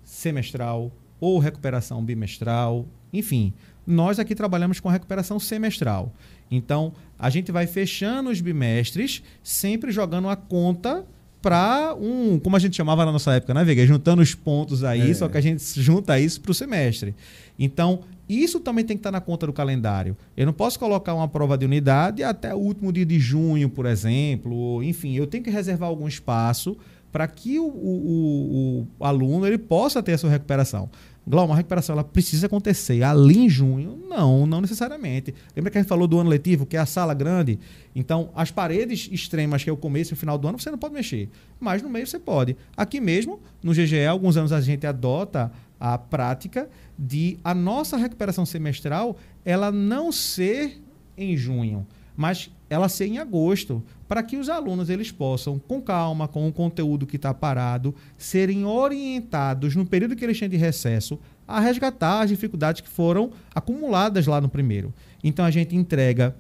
semestral 0.02 0.90
ou 1.20 1.38
recuperação 1.38 2.02
bimestral, 2.02 2.86
enfim. 3.12 3.52
Nós 3.86 4.18
aqui 4.18 4.34
trabalhamos 4.34 4.80
com 4.80 4.88
recuperação 4.88 5.38
semestral. 5.38 6.12
Então, 6.50 6.92
a 7.18 7.28
gente 7.30 7.52
vai 7.52 7.66
fechando 7.66 8.30
os 8.30 8.40
bimestres, 8.40 9.22
sempre 9.42 9.90
jogando 9.90 10.28
a 10.28 10.36
conta 10.36 11.06
para 11.40 11.94
um, 11.94 12.38
como 12.38 12.56
a 12.56 12.58
gente 12.58 12.76
chamava 12.76 13.04
na 13.04 13.12
nossa 13.12 13.32
época, 13.32 13.54
né, 13.54 13.64
Vega? 13.64 13.86
Juntando 13.86 14.22
os 14.22 14.34
pontos 14.34 14.82
aí, 14.82 15.10
é. 15.10 15.14
só 15.14 15.28
que 15.28 15.36
a 15.36 15.40
gente 15.40 15.62
junta 15.80 16.18
isso 16.18 16.40
para 16.40 16.50
o 16.50 16.54
semestre. 16.54 17.14
Então, 17.58 18.00
isso 18.28 18.60
também 18.60 18.84
tem 18.84 18.96
que 18.96 19.00
estar 19.00 19.10
na 19.10 19.20
conta 19.20 19.46
do 19.46 19.52
calendário. 19.52 20.16
Eu 20.36 20.46
não 20.46 20.52
posso 20.52 20.78
colocar 20.78 21.14
uma 21.14 21.26
prova 21.26 21.56
de 21.56 21.64
unidade 21.64 22.22
até 22.22 22.54
o 22.54 22.58
último 22.58 22.92
dia 22.92 23.06
de 23.06 23.18
junho, 23.18 23.70
por 23.70 23.86
exemplo. 23.86 24.82
Enfim, 24.82 25.14
eu 25.14 25.26
tenho 25.26 25.42
que 25.42 25.50
reservar 25.50 25.88
algum 25.88 26.06
espaço 26.06 26.76
para 27.10 27.26
que 27.26 27.58
o, 27.58 27.66
o, 27.66 28.86
o, 28.98 29.04
aluno 29.04 29.46
ele 29.46 29.56
possa 29.56 30.02
ter 30.02 30.12
a 30.12 30.18
sua 30.18 30.28
recuperação. 30.28 30.90
Glauco, 31.28 31.52
a 31.52 31.56
recuperação 31.56 31.92
ela 31.92 32.04
precisa 32.04 32.46
acontecer 32.46 33.02
ali 33.02 33.38
em 33.38 33.48
junho? 33.48 34.02
Não, 34.08 34.46
não 34.46 34.62
necessariamente. 34.62 35.34
Lembra 35.54 35.70
que 35.70 35.76
a 35.76 35.80
gente 35.82 35.88
falou 35.88 36.08
do 36.08 36.18
ano 36.18 36.30
letivo, 36.30 36.64
que 36.64 36.76
é 36.76 36.80
a 36.80 36.86
sala 36.86 37.12
grande? 37.12 37.58
Então, 37.94 38.30
as 38.34 38.50
paredes 38.50 39.10
extremas, 39.12 39.62
que 39.62 39.68
é 39.68 39.72
o 39.72 39.76
começo 39.76 40.12
e 40.12 40.14
o 40.14 40.16
final 40.16 40.38
do 40.38 40.48
ano, 40.48 40.58
você 40.58 40.70
não 40.70 40.78
pode 40.78 40.94
mexer. 40.94 41.28
Mas 41.60 41.82
no 41.82 41.90
meio 41.90 42.06
você 42.06 42.18
pode. 42.18 42.56
Aqui 42.74 42.98
mesmo, 42.98 43.40
no 43.62 43.72
GGE, 43.72 44.06
alguns 44.06 44.38
anos 44.38 44.52
a 44.52 44.60
gente 44.60 44.86
adota 44.86 45.52
a 45.78 45.98
prática 45.98 46.68
de 46.98 47.38
a 47.44 47.54
nossa 47.54 47.96
recuperação 47.96 48.46
semestral 48.46 49.16
ela 49.44 49.70
não 49.70 50.10
ser 50.10 50.82
em 51.16 51.36
junho, 51.36 51.86
mas 52.18 52.50
ela 52.68 52.88
ser 52.88 53.06
em 53.06 53.18
agosto, 53.18 53.80
para 54.08 54.24
que 54.24 54.36
os 54.36 54.48
alunos 54.48 54.90
eles 54.90 55.12
possam, 55.12 55.56
com 55.56 55.80
calma, 55.80 56.26
com 56.26 56.48
o 56.48 56.52
conteúdo 56.52 57.06
que 57.06 57.14
está 57.14 57.32
parado, 57.32 57.94
serem 58.16 58.64
orientados 58.64 59.76
no 59.76 59.86
período 59.86 60.16
que 60.16 60.24
eles 60.24 60.36
têm 60.36 60.48
de 60.48 60.56
recesso 60.56 61.16
a 61.46 61.60
resgatar 61.60 62.22
as 62.22 62.30
dificuldades 62.30 62.80
que 62.80 62.88
foram 62.88 63.30
acumuladas 63.54 64.26
lá 64.26 64.40
no 64.40 64.48
primeiro. 64.48 64.92
Então 65.22 65.44
a 65.44 65.50
gente 65.52 65.76
entrega 65.76 66.34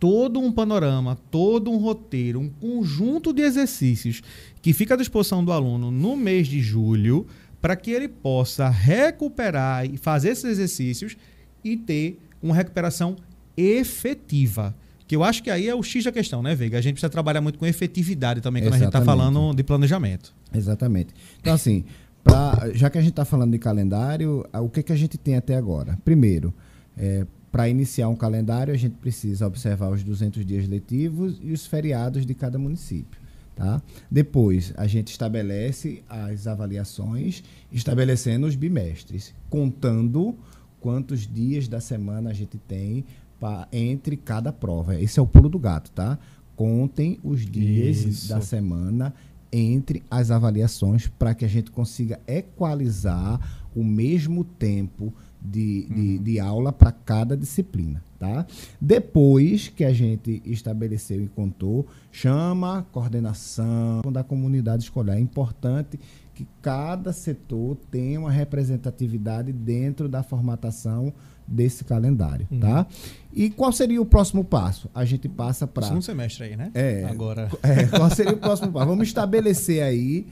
todo 0.00 0.40
um 0.40 0.50
panorama, 0.50 1.18
todo 1.30 1.70
um 1.70 1.76
roteiro, 1.76 2.40
um 2.40 2.48
conjunto 2.48 3.34
de 3.34 3.42
exercícios 3.42 4.22
que 4.62 4.72
fica 4.72 4.94
à 4.94 4.96
disposição 4.96 5.44
do 5.44 5.52
aluno 5.52 5.90
no 5.90 6.16
mês 6.16 6.48
de 6.48 6.62
julho 6.62 7.26
para 7.60 7.76
que 7.76 7.90
ele 7.90 8.08
possa 8.08 8.70
recuperar 8.70 9.84
e 9.84 9.98
fazer 9.98 10.30
esses 10.30 10.44
exercícios 10.44 11.18
e 11.62 11.76
ter 11.76 12.18
uma 12.42 12.54
recuperação 12.54 13.16
efetiva. 13.54 14.74
Que 15.06 15.14
eu 15.14 15.22
acho 15.22 15.42
que 15.42 15.50
aí 15.50 15.68
é 15.68 15.74
o 15.74 15.82
X 15.82 16.04
da 16.04 16.12
questão, 16.12 16.42
né, 16.42 16.54
Veiga? 16.54 16.78
A 16.78 16.80
gente 16.80 16.94
precisa 16.94 17.10
trabalhar 17.10 17.40
muito 17.40 17.58
com 17.58 17.66
efetividade 17.66 18.40
também 18.40 18.62
quando 18.62 18.74
Exatamente. 18.74 18.94
a 18.94 18.98
gente 18.98 19.02
está 19.02 19.04
falando 19.04 19.54
de 19.54 19.62
planejamento. 19.62 20.34
Exatamente. 20.52 21.14
Então, 21.40 21.54
assim, 21.54 21.84
pra, 22.24 22.70
já 22.74 22.90
que 22.90 22.98
a 22.98 23.00
gente 23.00 23.12
está 23.12 23.24
falando 23.24 23.52
de 23.52 23.58
calendário, 23.58 24.44
o 24.52 24.68
que, 24.68 24.82
que 24.82 24.92
a 24.92 24.96
gente 24.96 25.16
tem 25.16 25.36
até 25.36 25.54
agora? 25.54 25.96
Primeiro, 26.04 26.52
é, 26.96 27.24
para 27.52 27.68
iniciar 27.68 28.08
um 28.08 28.16
calendário, 28.16 28.74
a 28.74 28.76
gente 28.76 28.96
precisa 28.96 29.46
observar 29.46 29.90
os 29.90 30.02
200 30.02 30.44
dias 30.44 30.68
letivos 30.68 31.38
e 31.40 31.52
os 31.52 31.66
feriados 31.66 32.26
de 32.26 32.34
cada 32.34 32.58
município. 32.58 33.20
Tá? 33.54 33.80
Depois, 34.10 34.74
a 34.76 34.86
gente 34.86 35.12
estabelece 35.12 36.02
as 36.08 36.46
avaliações, 36.46 37.42
estabelecendo 37.72 38.46
os 38.46 38.54
bimestres, 38.54 39.32
contando 39.48 40.36
quantos 40.80 41.26
dias 41.26 41.66
da 41.66 41.80
semana 41.80 42.30
a 42.30 42.34
gente 42.34 42.58
tem 42.58 43.04
pra, 43.38 43.68
entre 43.72 44.16
cada 44.16 44.52
prova. 44.52 45.00
Esse 45.00 45.18
é 45.18 45.22
o 45.22 45.26
pulo 45.26 45.48
do 45.48 45.58
gato, 45.58 45.90
tá? 45.90 46.18
Contem 46.54 47.18
os 47.22 47.44
dias 47.44 47.98
Isso. 47.98 48.28
da 48.28 48.40
semana 48.40 49.14
entre 49.52 50.02
as 50.10 50.30
avaliações 50.30 51.08
para 51.08 51.34
que 51.34 51.44
a 51.44 51.48
gente 51.48 51.70
consiga 51.70 52.20
equalizar 52.26 53.40
o 53.74 53.84
mesmo 53.84 54.42
tempo 54.42 55.12
de, 55.40 55.86
de, 55.86 56.16
uhum. 56.16 56.22
de 56.22 56.40
aula 56.40 56.72
para 56.72 56.90
cada 56.90 57.36
disciplina. 57.36 58.02
Tá? 58.18 58.46
Depois 58.80 59.68
que 59.68 59.84
a 59.84 59.92
gente 59.92 60.42
estabeleceu 60.46 61.22
e 61.22 61.28
contou, 61.28 61.86
chama 62.10 62.78
a 62.78 62.82
coordenação 62.82 64.00
da 64.10 64.24
comunidade 64.24 64.84
escolar. 64.84 65.16
É 65.16 65.20
importante 65.20 66.00
que 66.34 66.46
cada 66.62 67.12
setor 67.12 67.76
tenha 67.90 68.18
uma 68.18 68.30
representatividade 68.30 69.52
dentro 69.52 70.08
da 70.08 70.22
formatação 70.22 71.12
desse 71.46 71.84
calendário, 71.84 72.46
uhum. 72.50 72.60
tá? 72.60 72.86
E 73.32 73.50
qual 73.50 73.70
seria 73.70 74.00
o 74.00 74.06
próximo 74.06 74.42
passo? 74.42 74.90
A 74.94 75.04
gente 75.04 75.28
passa 75.28 75.66
para 75.66 75.86
segundo 75.86 76.02
semestre 76.02 76.44
aí, 76.44 76.56
né? 76.56 76.70
É. 76.74 77.04
Agora. 77.04 77.50
É, 77.62 77.84
qual 77.86 78.10
seria 78.10 78.32
o 78.32 78.38
próximo 78.38 78.72
passo? 78.72 78.86
Vamos 78.86 79.08
estabelecer 79.08 79.82
aí 79.82 80.26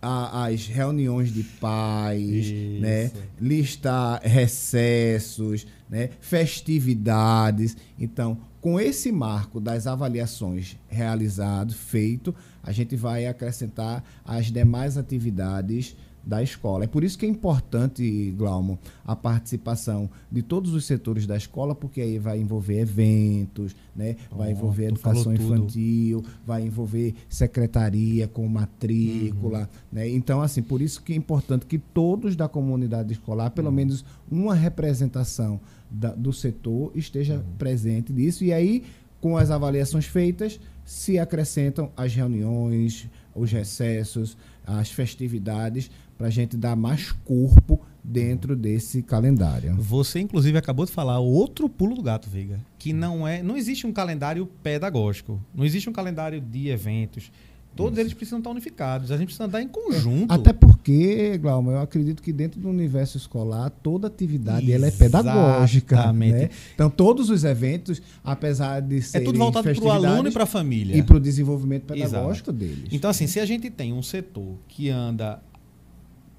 a, 0.00 0.46
as 0.46 0.66
reuniões 0.66 1.32
de 1.32 1.42
pais, 1.42 2.50
né? 2.80 3.10
listar 3.40 4.20
recessos, 4.22 5.66
né? 5.88 6.10
festividades. 6.20 7.76
Então, 7.98 8.38
com 8.60 8.78
esse 8.78 9.10
marco 9.10 9.60
das 9.60 9.86
avaliações 9.86 10.76
realizado, 10.88 11.72
feito, 11.72 12.34
a 12.62 12.72
gente 12.72 12.94
vai 12.94 13.26
acrescentar 13.26 14.04
as 14.24 14.46
demais 14.46 14.96
atividades 14.98 15.96
da 16.24 16.42
escola. 16.42 16.84
É 16.84 16.86
por 16.86 17.02
isso 17.02 17.18
que 17.18 17.26
é 17.26 17.28
importante, 17.28 18.32
Glaumo, 18.36 18.78
a 19.04 19.16
participação 19.16 20.08
de 20.30 20.42
todos 20.42 20.74
os 20.74 20.84
setores 20.84 21.26
da 21.26 21.36
escola, 21.36 21.74
porque 21.74 22.00
aí 22.00 22.18
vai 22.18 22.38
envolver 22.38 22.80
eventos, 22.80 23.74
né? 23.94 24.16
vai 24.30 24.52
envolver 24.52 24.88
educação 24.88 25.34
infantil, 25.34 26.24
vai 26.46 26.62
envolver 26.62 27.14
secretaria 27.28 28.28
com 28.28 28.46
matrícula. 28.46 29.60
Uhum. 29.60 29.66
Né? 29.92 30.08
Então, 30.08 30.42
assim, 30.42 30.62
por 30.62 30.82
isso 30.82 31.02
que 31.02 31.12
é 31.12 31.16
importante 31.16 31.66
que 31.66 31.78
todos 31.78 32.36
da 32.36 32.48
comunidade 32.48 33.12
escolar, 33.12 33.50
pelo 33.50 33.68
uhum. 33.68 33.74
menos 33.74 34.04
uma 34.30 34.54
representação 34.54 35.60
da, 35.90 36.14
do 36.14 36.32
setor, 36.32 36.92
esteja 36.94 37.36
uhum. 37.36 37.56
presente 37.58 38.12
nisso. 38.12 38.44
E 38.44 38.52
aí, 38.52 38.84
com 39.20 39.36
as 39.36 39.50
avaliações 39.50 40.06
feitas, 40.06 40.60
se 40.84 41.18
acrescentam 41.18 41.90
as 41.96 42.14
reuniões, 42.14 43.08
os 43.34 43.52
recessos, 43.52 44.36
as 44.66 44.90
festividades, 44.90 45.90
para 46.20 46.26
a 46.26 46.30
gente 46.30 46.54
dar 46.54 46.76
mais 46.76 47.12
corpo 47.12 47.80
dentro 48.04 48.54
desse 48.54 49.02
calendário. 49.02 49.74
Você 49.76 50.20
inclusive 50.20 50.58
acabou 50.58 50.84
de 50.84 50.92
falar 50.92 51.18
outro 51.18 51.66
pulo 51.66 51.94
do 51.94 52.02
gato, 52.02 52.28
Viga, 52.28 52.60
que 52.78 52.92
não 52.92 53.26
é, 53.26 53.42
não 53.42 53.56
existe 53.56 53.86
um 53.86 53.92
calendário 53.92 54.44
pedagógico, 54.62 55.40
não 55.54 55.64
existe 55.64 55.88
um 55.88 55.94
calendário 55.94 56.38
de 56.38 56.68
eventos. 56.68 57.32
Todos 57.74 57.92
Isso. 57.92 58.00
eles 58.00 58.12
precisam 58.12 58.40
estar 58.40 58.50
unificados. 58.50 59.10
A 59.10 59.16
gente 59.16 59.26
precisa 59.28 59.44
andar 59.44 59.62
em 59.62 59.68
conjunto. 59.68 60.30
Até 60.30 60.52
porque, 60.52 61.38
Glauber, 61.38 61.70
eu 61.70 61.80
acredito 61.80 62.20
que 62.20 62.32
dentro 62.32 62.60
do 62.60 62.68
universo 62.68 63.16
escolar, 63.16 63.70
toda 63.70 64.08
atividade 64.08 64.70
ela 64.70 64.88
é 64.88 64.90
pedagógica. 64.90 66.12
Né? 66.12 66.50
Então, 66.74 66.90
todos 66.90 67.30
os 67.30 67.44
eventos, 67.44 68.02
apesar 68.24 68.80
de 68.80 69.00
serem 69.00 69.24
É 69.24 69.30
tudo 69.30 69.38
voltado 69.38 69.72
para 69.72 69.84
o 69.84 69.90
aluno 69.90 70.28
e 70.28 70.32
para 70.32 70.42
a 70.42 70.46
família. 70.46 70.96
E 70.96 71.02
para 71.02 71.16
o 71.16 71.20
desenvolvimento 71.20 71.84
pedagógico 71.84 72.50
Exato. 72.50 72.52
deles. 72.52 72.88
Então, 72.90 73.08
assim, 73.08 73.28
se 73.28 73.38
a 73.38 73.46
gente 73.46 73.70
tem 73.70 73.92
um 73.92 74.02
setor 74.02 74.56
que 74.68 74.90
anda 74.90 75.40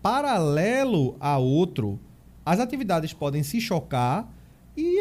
paralelo 0.02 1.16
a 1.20 1.38
outro, 1.38 2.00
as 2.46 2.60
atividades 2.60 3.14
podem 3.14 3.44
se 3.44 3.62
chocar, 3.62 4.28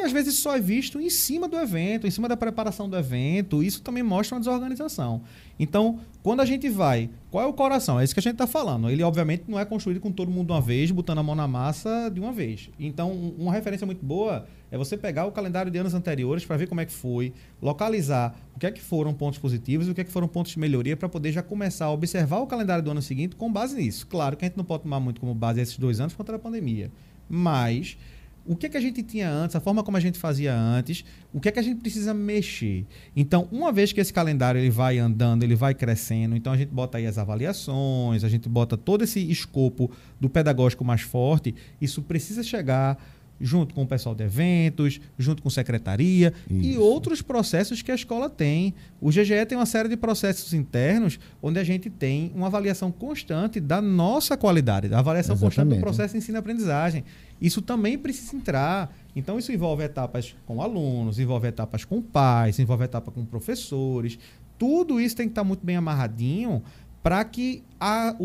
Às 0.02 0.12
vezes 0.12 0.38
só 0.38 0.57
é 0.57 0.61
visto 0.61 1.00
em 1.00 1.11
cima 1.11 1.49
do 1.49 1.57
evento, 1.57 2.07
em 2.07 2.11
cima 2.11 2.28
da 2.28 2.37
preparação 2.37 2.88
do 2.88 2.97
evento. 2.97 3.62
Isso 3.62 3.83
também 3.83 4.02
mostra 4.02 4.37
uma 4.37 4.40
desorganização. 4.40 5.23
Então, 5.59 6.00
quando 6.23 6.40
a 6.40 6.45
gente 6.45 6.69
vai, 6.69 7.11
qual 7.30 7.45
é 7.45 7.47
o 7.47 7.52
coração? 7.52 8.00
É 8.00 8.04
isso 8.04 8.14
que 8.14 8.21
a 8.21 8.23
gente 8.23 8.33
está 8.33 8.47
falando. 8.47 8.88
Ele, 8.90 9.02
obviamente, 9.02 9.45
não 9.47 9.59
é 9.59 9.64
construído 9.64 10.00
com 10.00 10.11
todo 10.11 10.30
mundo 10.30 10.52
uma 10.52 10.61
vez, 10.61 10.90
botando 10.90 11.19
a 11.19 11.23
mão 11.23 11.35
na 11.35 11.47
massa 11.47 12.11
de 12.12 12.21
uma 12.21 12.33
vez. 12.33 12.71
Então, 12.78 13.12
uma 13.38 13.52
referência 13.52 13.87
muito 13.87 14.04
boa 14.04 14.47
é 14.71 14.78
você 14.78 14.97
pegar 14.97 15.26
o 15.26 15.33
calendário 15.33 15.71
de 15.71 15.78
anos 15.78 15.95
anteriores 15.95 16.45
para 16.45 16.57
ver 16.57 16.66
como 16.69 16.80
é 16.80 16.87
que 16.87 16.92
foi, 16.92 17.33
localizar 17.61 18.38
o 18.54 18.59
que 18.59 18.66
é 18.66 18.71
que 18.71 18.80
foram 18.80 19.12
pontos 19.12 19.38
positivos 19.38 19.88
e 19.88 19.90
o 19.90 19.95
que 19.95 20.00
é 20.00 20.04
que 20.04 20.12
foram 20.12 20.28
pontos 20.28 20.52
de 20.52 20.59
melhoria 20.59 20.97
para 20.97 21.09
poder 21.09 21.33
já 21.33 21.42
começar 21.42 21.87
a 21.87 21.90
observar 21.90 22.38
o 22.38 22.47
calendário 22.47 22.83
do 22.83 22.90
ano 22.90 23.02
seguinte 23.02 23.37
com 23.37 23.52
base 23.52 23.76
nisso. 23.76 24.07
Claro 24.07 24.37
que 24.37 24.45
a 24.45 24.49
gente 24.49 24.57
não 24.57 24.64
pode 24.64 24.85
tomar 24.85 25.00
muito 25.00 25.21
como 25.21 25.35
base 25.35 25.61
esses 25.61 25.76
dois 25.76 26.00
anos 26.00 26.14
contra 26.14 26.37
a 26.37 26.38
pandemia, 26.38 26.90
mas 27.28 27.99
o 28.44 28.56
que 28.56 28.66
é 28.66 28.68
que 28.68 28.76
a 28.76 28.80
gente 28.80 29.02
tinha 29.02 29.30
antes, 29.30 29.54
a 29.54 29.61
forma 29.61 29.82
como 29.82 29.97
a 29.97 30.00
gente 30.00 30.18
fazia 30.18 30.54
antes, 30.54 31.04
o 31.32 31.40
que 31.40 31.49
é 31.49 31.52
que 31.52 31.59
a 31.59 31.62
gente 31.62 31.80
precisa 31.80 32.12
mexer. 32.14 32.87
Então, 33.14 33.49
uma 33.52 33.73
vez 33.73 33.92
que 33.92 34.00
esse 34.00 34.12
calendário 34.12 34.61
ele 34.61 34.70
vai 34.70 34.99
andando, 34.99 35.42
ele 35.42 35.54
vai 35.54 35.75
crescendo, 35.75 36.37
então 36.37 36.52
a 36.52 36.56
gente 36.56 36.70
bota 36.70 36.99
aí 36.99 37.06
as 37.06 37.18
avaliações, 37.18 38.25
a 38.25 38.28
gente 38.28 38.49
bota 38.49 38.76
todo 38.76 39.04
esse 39.04 39.20
escopo 39.30 39.90
do 40.18 40.28
pedagógico 40.28 40.85
mais 40.85 41.02
forte, 41.02 41.54
isso 41.80 42.02
precisa 42.02 42.42
chegar 42.42 42.99
junto 43.40 43.75
com 43.75 43.82
o 43.82 43.87
pessoal 43.87 44.14
de 44.14 44.25
eventos, 44.25 45.00
junto 45.18 45.42
com 45.42 45.49
secretaria 45.49 46.32
Isso. 46.50 46.62
e 46.62 46.78
outros 46.78 47.23
processos 47.23 47.80
que 47.80 47.90
a 47.90 47.94
escola 47.94 48.28
tem. 48.28 48.75
O 49.00 49.09
GGE 49.09 49.47
tem 49.49 49.56
uma 49.56 49.66
série 49.66 49.88
de 49.88 49.97
processos 49.97 50.52
internos 50.52 51.18
onde 51.42 51.59
a 51.59 51.64
gente 51.64 51.88
tem 51.88 52.30
uma 52.35 52.49
avaliação 52.49 52.92
constante 52.92 53.59
da 53.59 53.80
nossa 53.80 54.37
qualidade, 54.37 54.88
da 54.88 54.99
avaliação 54.99 55.35
Exatamente. 55.35 55.56
constante 55.56 55.78
do 55.78 55.80
processo 55.80 56.12
de 56.12 56.18
ensino-aprendizagem. 56.18 57.04
Isso 57.40 57.62
também 57.62 57.97
precisa 57.97 58.37
entrar. 58.37 58.94
Então, 59.16 59.38
isso 59.38 59.50
envolve 59.50 59.82
etapas 59.82 60.37
com 60.44 60.61
alunos, 60.61 61.18
envolve 61.18 61.49
etapas 61.49 61.85
com 61.85 62.02
pais, 62.02 62.59
envolve 62.59 62.85
etapas 62.85 63.14
com 63.14 63.25
professores. 63.25 64.18
Tudo 64.59 65.00
isso 65.00 65.16
tem 65.16 65.26
que 65.26 65.32
estar 65.32 65.44
muito 65.44 65.64
bem 65.64 65.76
amarradinho 65.76 66.62
para 67.02 67.25
que 67.25 67.62
a, 67.80 68.14
o, 68.18 68.25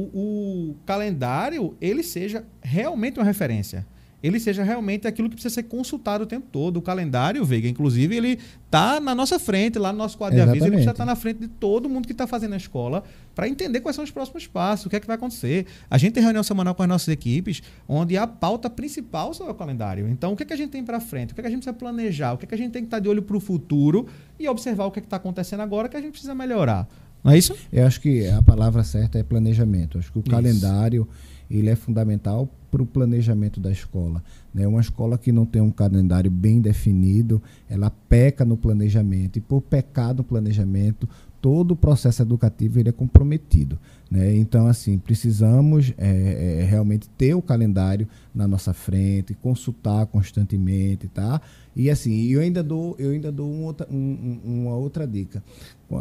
o 0.72 0.76
calendário 0.86 1.78
ele 1.80 2.04
seja 2.04 2.44
realmente 2.62 3.18
uma 3.18 3.26
referência 3.26 3.88
ele 4.26 4.40
seja 4.40 4.64
realmente 4.64 5.08
aquilo 5.08 5.30
que 5.30 5.36
precisa 5.36 5.54
ser 5.54 5.64
consultado 5.64 6.24
o 6.24 6.28
tempo 6.28 6.48
todo. 6.52 6.78
O 6.78 6.82
calendário, 6.82 7.46
Veiga, 7.46 7.68
inclusive, 7.68 8.16
ele 8.16 8.40
está 8.66 9.00
na 9.00 9.14
nossa 9.14 9.38
frente, 9.38 9.78
lá 9.78 9.92
no 9.92 10.00
nosso 10.00 10.18
quadro 10.18 10.36
Exatamente. 10.36 10.54
de 10.54 10.64
aviso, 10.64 10.66
ele 10.66 10.76
precisa 10.78 10.92
estar 10.92 11.06
tá 11.06 11.12
na 11.12 11.16
frente 11.16 11.40
de 11.42 11.48
todo 11.48 11.88
mundo 11.88 12.06
que 12.06 12.12
está 12.12 12.26
fazendo 12.26 12.54
a 12.54 12.58
escola 12.58 13.04
para 13.36 13.48
entender 13.48 13.82
quais 13.82 13.96
são 13.96 14.04
os 14.04 14.12
próximos 14.12 14.48
passos, 14.48 14.86
o 14.86 14.90
que 14.90 14.96
é 14.96 15.00
que 15.00 15.06
vai 15.06 15.16
acontecer. 15.16 15.68
A 15.90 15.98
gente 15.98 16.14
tem 16.14 16.24
reunião 16.24 16.42
semanal 16.42 16.74
com 16.74 16.82
as 16.82 16.90
nossas 16.90 17.08
equipes, 17.10 17.62
onde 17.88 18.18
a 18.18 18.26
pauta 18.26 18.70
principal 18.70 19.32
é 19.40 19.44
o 19.44 19.54
calendário. 19.54 20.08
Então, 20.08 20.34
o 20.34 20.36
que, 20.36 20.44
é 20.44 20.46
que 20.46 20.54
a 20.54 20.58
gente 20.58 20.72
tem 20.72 20.84
para 20.84 21.00
frente? 21.00 21.32
O 21.32 21.36
que, 21.36 21.42
é 21.42 21.44
que 21.44 21.48
a 21.48 21.52
gente 21.52 21.60
precisa 21.60 21.78
planejar? 21.78 22.34
O 22.34 22.38
que, 22.38 22.46
é 22.46 22.48
que 22.48 22.56
a 22.56 22.58
gente 22.58 22.72
tem 22.72 22.82
que 22.82 22.88
estar 22.88 22.98
tá 22.98 23.02
de 23.02 23.10
olho 23.10 23.22
para 23.22 23.38
o 23.38 23.40
futuro 23.40 24.08
e 24.40 24.48
observar 24.48 24.86
o 24.86 24.92
que 24.92 25.00
é 25.00 25.04
está 25.04 25.18
acontecendo 25.18 25.62
agora 25.62 25.88
que 25.88 25.96
a 25.96 26.02
gente 26.02 26.12
precisa 26.12 26.34
melhorar. 26.34 26.88
Não 27.26 27.32
é 27.32 27.40
isso? 27.40 27.56
Eu 27.74 27.88
acho 27.88 28.00
que 28.00 28.28
a 28.28 28.40
palavra 28.40 28.84
certa 28.84 29.18
é 29.18 29.24
planejamento. 29.24 29.98
Eu 29.98 30.00
acho 30.00 30.12
que 30.12 30.20
o 30.20 30.22
isso. 30.22 30.30
calendário 30.30 31.08
ele 31.50 31.70
é 31.70 31.76
fundamental 31.76 32.48
para 32.70 32.84
o 32.84 32.86
planejamento 32.86 33.60
da 33.60 33.72
escola. 33.72 34.24
Né? 34.54 34.68
Uma 34.68 34.82
escola 34.82 35.18
que 35.18 35.32
não 35.32 35.46
tem 35.46 35.62
um 35.62 35.72
calendário 35.72 36.30
bem 36.30 36.62
definido, 36.62 37.42
ela 37.68 37.90
peca 37.90 38.46
no 38.46 38.56
planejamento, 38.56 39.38
e 39.38 39.42
por 39.42 39.62
pecar 39.62 40.14
no 40.14 40.24
planejamento, 40.24 41.08
todo 41.42 41.72
o 41.72 41.76
processo 41.76 42.22
educativo 42.22 42.80
ele 42.80 42.90
é 42.90 42.92
comprometido. 42.92 43.80
Né? 44.10 44.36
Então, 44.36 44.68
assim, 44.68 44.98
precisamos 44.98 45.94
é, 45.98 46.60
é, 46.60 46.64
realmente 46.64 47.10
ter 47.18 47.34
o 47.34 47.42
calendário 47.42 48.08
na 48.34 48.48
nossa 48.48 48.74
frente, 48.74 49.34
consultar 49.34 50.06
constantemente, 50.08 51.08
tá? 51.08 51.42
E 51.76 51.90
assim, 51.90 52.26
eu 52.28 52.40
ainda 52.40 52.64
dou, 52.64 52.96
eu 52.98 53.12
ainda 53.12 53.32
dou 53.32 53.52
um 53.52 53.64
outra, 53.64 53.88
um, 53.92 54.40
uma 54.44 54.76
outra 54.76 55.06
dica. 55.06 55.44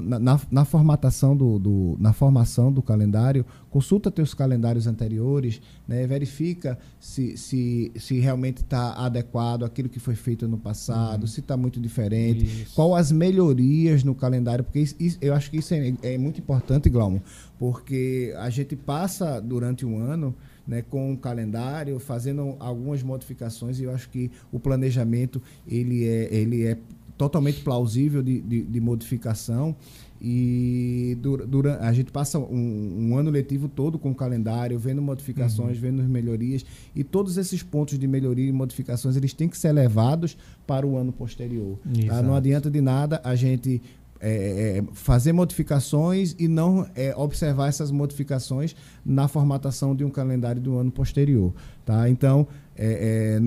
Na, 0.03 0.19
na, 0.19 0.41
na 0.51 0.65
formatação 0.65 1.37
do, 1.37 1.59
do, 1.59 1.97
na 2.01 2.13
formação 2.13 2.73
do 2.73 2.81
calendário, 2.81 3.45
consulta 3.71 4.11
teus 4.11 4.33
calendários 4.33 4.87
anteriores, 4.87 5.61
né? 5.87 6.07
verifica 6.07 6.79
se, 6.99 7.37
se, 7.37 7.93
se 7.97 8.19
realmente 8.19 8.59
está 8.59 8.95
adequado 8.95 9.63
aquilo 9.63 9.89
que 9.89 10.01
foi 10.01 10.15
feito 10.15 10.49
no 10.49 10.57
passado, 10.57 11.23
uhum. 11.23 11.27
se 11.27 11.41
está 11.41 11.57
muito 11.57 11.79
diferente, 11.81 12.45
isso. 12.45 12.75
qual 12.75 12.95
as 12.95 13.13
melhorias 13.13 14.03
no 14.03 14.15
calendário, 14.15 14.65
porque 14.65 14.79
isso, 14.79 14.95
isso, 14.99 15.19
eu 15.21 15.35
acho 15.35 15.51
que 15.51 15.59
isso 15.59 15.75
é, 15.75 15.93
é 16.03 16.17
muito 16.17 16.41
importante, 16.41 16.89
Glaumo, 16.89 17.21
porque 17.59 18.35
a 18.39 18.51
gente 18.51 18.77
passa 18.77 19.41
durante 19.41 19.87
um 19.87 19.99
ano 19.99 20.35
né, 20.67 20.83
com 20.83 21.13
o 21.13 21.17
calendário, 21.17 21.99
fazendo 21.99 22.57
algumas 22.59 23.03
modificações 23.03 23.79
e 23.79 23.85
eu 23.85 23.93
acho 23.93 24.09
que 24.09 24.31
o 24.51 24.59
planejamento 24.59 25.41
ele 25.67 26.07
é, 26.07 26.35
ele 26.35 26.67
é 26.67 26.79
totalmente 27.17 27.61
plausível 27.61 28.23
de, 28.23 28.41
de, 28.41 28.63
de 28.63 28.81
modificação 28.81 29.77
e 30.21 31.19
durante, 31.21 31.83
a 31.83 31.93
gente 31.93 32.11
passa 32.11 32.39
um, 32.39 33.11
um, 33.11 33.17
ano 33.17 33.31
letivo 33.31 33.69
todo 33.69 33.99
com 33.99 34.11
o 34.11 34.15
calendário, 34.15 34.79
vendo 34.79 35.03
modificações, 35.03 35.77
uhum. 35.77 35.83
vendo 35.83 36.03
melhorias 36.05 36.65
e 36.97 37.05
todos 37.05 37.37
esses 37.37 37.63
pontos 37.63 37.99
de 37.99 38.09
melhoria 38.09 38.49
e 38.49 38.53
modificações 38.53 39.17
eles 39.17 39.35
têm 39.35 39.49
que 39.49 39.59
ser 39.59 39.73
levados 39.73 40.37
para 40.67 40.87
o 40.87 40.97
ano 40.97 41.13
posterior. 41.13 41.79
Tá? 42.09 42.23
Não 42.23 42.35
adianta 42.35 42.71
de 42.71 42.81
nada 42.81 43.21
a 43.23 43.35
gente 43.35 43.83
é, 44.27 44.79
é, 44.79 44.85
fazer 44.95 45.35
modificações 45.35 46.35
e 46.39 46.49
não 46.49 46.89
é, 46.95 47.15
observar 47.15 47.69
essas 47.69 47.91
modificações 47.91 48.75
na 49.05 49.29
formatação 49.29 49.95
de 49.95 50.03
um 50.03 50.09
calendário 50.09 50.63
do 50.63 50.79
ano 50.79 50.91
posterior. 50.91 51.53
Tá? 51.85 52.09
Então, 52.09 52.49
é, 52.75 53.37
é 53.37 53.41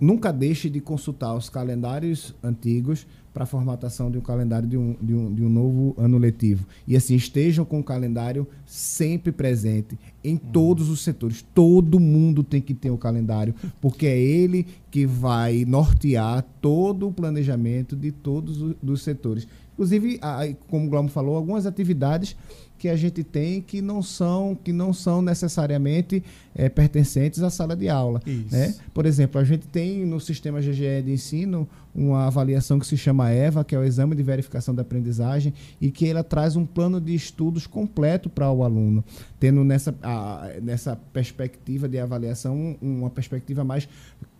nunca 0.00 0.32
deixe 0.32 0.68
de 0.68 0.80
consultar 0.80 1.34
os 1.34 1.48
calendários 1.48 2.34
antigos 2.42 3.06
para 3.34 3.42
a 3.42 3.46
formatação 3.46 4.12
de 4.12 4.16
um 4.16 4.20
calendário 4.20 4.68
de 4.68 4.76
um, 4.76 4.96
de, 5.02 5.12
um, 5.12 5.34
de 5.34 5.42
um 5.42 5.48
novo 5.48 5.92
ano 5.98 6.18
letivo. 6.18 6.64
E 6.86 6.96
assim, 6.96 7.16
estejam 7.16 7.64
com 7.64 7.80
o 7.80 7.84
calendário 7.84 8.46
sempre 8.64 9.32
presente 9.32 9.98
em 10.22 10.36
todos 10.36 10.88
os 10.88 11.02
setores. 11.02 11.44
Todo 11.52 11.98
mundo 11.98 12.44
tem 12.44 12.60
que 12.60 12.72
ter 12.72 12.90
o 12.90 12.94
um 12.94 12.96
calendário, 12.96 13.52
porque 13.80 14.06
é 14.06 14.16
ele 14.16 14.64
que 14.88 15.04
vai 15.04 15.64
nortear 15.64 16.46
todo 16.60 17.08
o 17.08 17.12
planejamento 17.12 17.96
de 17.96 18.12
todos 18.12 18.76
os 18.80 19.02
setores. 19.02 19.48
Inclusive, 19.74 20.20
como 20.68 20.86
o 20.86 20.90
Glaumo 20.90 21.08
falou, 21.08 21.36
algumas 21.36 21.66
atividades 21.66 22.36
que 22.78 22.88
a 22.88 22.96
gente 22.96 23.22
tem 23.22 23.60
que 23.60 23.80
não 23.80 24.02
são, 24.02 24.54
que 24.54 24.72
não 24.72 24.92
são 24.92 25.22
necessariamente 25.22 26.22
é, 26.54 26.68
pertencentes 26.68 27.42
à 27.42 27.50
sala 27.50 27.74
de 27.74 27.88
aula. 27.88 28.20
Né? 28.50 28.74
Por 28.92 29.06
exemplo, 29.06 29.40
a 29.40 29.44
gente 29.44 29.66
tem 29.66 30.04
no 30.04 30.20
sistema 30.20 30.60
GGE 30.60 31.02
de 31.02 31.12
ensino 31.12 31.68
uma 31.94 32.26
avaliação 32.26 32.78
que 32.78 32.86
se 32.86 32.96
chama 32.96 33.32
EVA, 33.32 33.64
que 33.64 33.74
é 33.74 33.78
o 33.78 33.84
Exame 33.84 34.14
de 34.14 34.22
Verificação 34.22 34.74
da 34.74 34.82
Aprendizagem, 34.82 35.54
e 35.80 35.90
que 35.90 36.06
ela 36.08 36.24
traz 36.24 36.56
um 36.56 36.66
plano 36.66 37.00
de 37.00 37.14
estudos 37.14 37.66
completo 37.66 38.28
para 38.28 38.50
o 38.50 38.64
aluno, 38.64 39.04
tendo 39.38 39.64
nessa, 39.64 39.94
a, 40.02 40.50
nessa 40.60 40.96
perspectiva 41.12 41.88
de 41.88 41.98
avaliação 41.98 42.76
uma 42.82 43.10
perspectiva 43.10 43.64
mais 43.64 43.88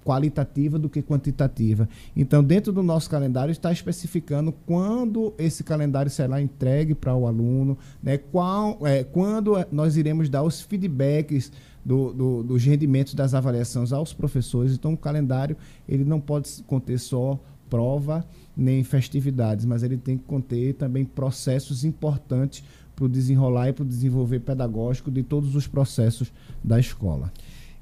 qualitativa 0.05 0.79
do 0.79 0.89
que 0.89 1.03
quantitativa. 1.03 1.89
Então, 2.15 2.45
dentro 2.45 2.73
do 2.73 2.83
nosso 2.83 3.09
calendário 3.09 3.51
está 3.51 3.73
especificando 3.73 4.53
quando 4.67 5.33
esse 5.39 5.65
calendário 5.65 6.11
será 6.11 6.41
entregue 6.41 6.95
para 6.95 7.15
o 7.15 7.27
aluno, 7.27 7.79
né, 8.03 8.19
qual, 8.19 8.79
é, 8.87 9.03
quando 9.03 9.65
nós 9.73 9.97
iremos 9.97 10.29
dar 10.29 10.43
os 10.43 10.61
feedbacks 10.61 11.51
do, 11.85 12.13
do, 12.13 12.43
dos 12.43 12.65
rendimentos 12.65 13.15
das 13.15 13.35
avaliações 13.35 13.93
aos 13.93 14.13
professores. 14.13 14.75
Então, 14.75 14.93
o 14.93 14.97
calendário 14.97 15.57
ele 15.89 16.05
não 16.05 16.21
pode 16.21 16.63
conter 16.67 16.99
só 16.99 17.41
prova 17.69 18.25
nem 18.57 18.85
festividades, 18.85 19.65
mas 19.65 19.83
ele 19.83 19.97
tem 19.97 20.17
que 20.17 20.25
conter 20.25 20.75
também 20.75 21.05
processos 21.05 21.85
importantes 21.85 22.63
para 22.95 23.07
o 23.07 23.09
desenrolar 23.09 23.71
e 23.71 23.73
para 23.73 23.83
o 23.83 23.87
desenvolver 23.87 24.41
pedagógico 24.41 25.11
de 25.11 25.23
todos 25.23 25.57
os 25.57 25.67
processos 25.67 26.33
da 26.63 26.79
escola. 26.79 27.33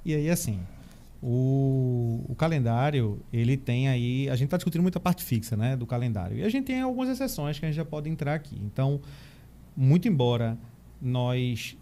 E 0.04 0.14
aí, 0.14 0.30
assim, 0.30 0.58
o, 1.22 2.24
o, 2.28 2.34
calendário, 2.34 3.20
ele 3.32 3.56
tem 3.56 3.88
aí. 3.88 4.28
A 4.28 4.34
gente 4.34 4.46
está 4.46 4.56
discutindo 4.56 4.82
muita 4.82 4.98
parte 4.98 5.22
fixa 5.22 5.56
né, 5.56 5.76
do 5.76 5.86
calendário. 5.86 6.36
E 6.36 6.42
a 6.42 6.48
gente 6.48 6.64
tem 6.64 6.80
algumas 6.80 7.08
exceções 7.08 7.58
que 7.58 7.64
a 7.64 7.68
gente 7.68 7.76
já 7.76 7.84
pode 7.84 8.10
entrar 8.10 8.34
aqui. 8.34 8.60
Então, 8.64 9.00
muito 9.76 10.08
embora 10.08 10.58
nós 11.00 11.76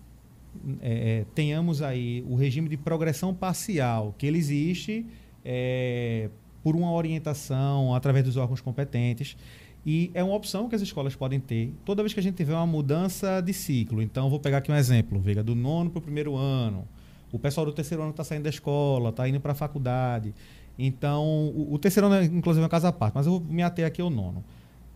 é, 0.83 1.21
é 1.21 1.25
tenhamos 1.35 1.81
aí 1.81 2.23
o 2.29 2.35
regime 2.35 2.69
de 2.69 2.77
progressão 2.77 3.33
parcial, 3.33 4.15
que 4.19 4.27
ele 4.27 4.37
existe 4.37 5.07
é, 5.43 6.29
por 6.63 6.77
uma 6.77 6.93
orientação 6.93 7.95
através 7.95 8.27
dos 8.27 8.37
órgãos 8.37 8.61
competentes. 8.61 9.39
E 9.87 10.11
é 10.13 10.23
uma 10.23 10.35
opção 10.35 10.69
que 10.69 10.75
as 10.75 10.83
escolas 10.83 11.17
podem 11.17 11.41
ter 11.41 11.73
toda 11.87 12.03
vez 12.03 12.13
que 12.13 12.21
a 12.21 12.23
gente 12.23 12.35
tiver 12.35 12.53
uma 12.53 12.67
mudança 12.67 13.41
de 13.41 13.55
ciclo. 13.55 14.03
Então, 14.03 14.29
vou 14.29 14.39
pegar 14.39 14.59
aqui 14.59 14.71
um 14.71 14.77
exemplo, 14.77 15.19
Veiga, 15.19 15.43
do 15.43 15.55
nono 15.55 15.89
para 15.89 15.99
o 15.99 16.03
primeiro 16.03 16.37
ano 16.37 16.87
o 17.33 17.39
pessoal 17.39 17.67
do 17.67 17.73
terceiro 17.73 18.03
ano 18.03 18.11
está 18.11 18.25
saindo 18.25 18.45
da 18.45 18.51
escola, 18.51 19.11
está 19.11 19.29
indo 19.29 19.41
para 19.41 19.53
a 19.53 19.55
faculdade. 19.55 20.35
Então, 20.79 21.25
o, 21.55 21.75
o, 21.75 21.79
terceiro 21.79 22.07
ano, 22.07 22.17
é, 22.17 22.25
inclusive, 22.25 22.63
é 22.63 22.65
uma 22.65 22.69
casa 22.69 22.89
à 22.89 22.93
parte, 22.93 23.15
mas 23.15 23.27
eu 23.27 23.33
vou 23.33 23.41
me 23.41 23.63
ater 23.63 23.87
aqui 23.87 24.01
ao 24.01 24.11
nono. 24.11 24.45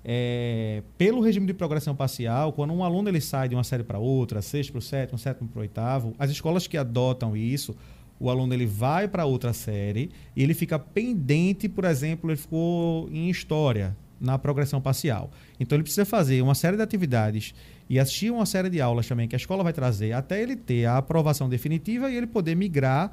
É, 0.04 0.82
pelo 0.98 1.20
regime 1.20 1.46
de 1.46 1.54
progressão 1.54 1.94
parcial, 1.94 2.52
quando 2.52 2.72
um 2.72 2.84
aluno 2.84 3.08
ele 3.08 3.20
sai 3.20 3.48
de 3.48 3.54
uma 3.54 3.64
série 3.64 3.82
para 3.82 3.98
outra, 3.98 4.42
sexto 4.42 4.72
para 4.72 4.78
o 4.78 4.82
sétimo, 4.82 5.18
sétimo 5.18 5.48
para 5.48 5.58
o 5.58 5.62
oitavo, 5.62 6.14
as 6.18 6.30
escolas 6.30 6.66
que 6.66 6.76
adotam 6.76 7.36
isso 7.36 7.74
o 8.18 8.30
aluno 8.30 8.54
ele 8.54 8.66
vai 8.66 9.08
para 9.08 9.24
outra 9.24 9.52
série 9.52 10.10
e 10.36 10.42
ele 10.42 10.54
fica 10.54 10.78
pendente, 10.78 11.68
por 11.68 11.84
exemplo, 11.84 12.30
ele 12.30 12.36
ficou 12.36 13.08
em 13.10 13.28
história 13.28 13.96
na 14.20 14.38
progressão 14.38 14.80
parcial. 14.80 15.30
Então 15.58 15.76
ele 15.76 15.82
precisa 15.82 16.04
fazer 16.04 16.40
uma 16.40 16.54
série 16.54 16.76
de 16.76 16.82
atividades 16.82 17.54
e 17.88 17.98
assistir 17.98 18.30
uma 18.30 18.46
série 18.46 18.70
de 18.70 18.80
aulas 18.80 19.06
também 19.06 19.28
que 19.28 19.34
a 19.34 19.38
escola 19.38 19.62
vai 19.62 19.72
trazer 19.72 20.12
até 20.12 20.42
ele 20.42 20.56
ter 20.56 20.86
a 20.86 20.98
aprovação 20.98 21.48
definitiva 21.48 22.10
e 22.10 22.16
ele 22.16 22.26
poder 22.26 22.54
migrar 22.54 23.12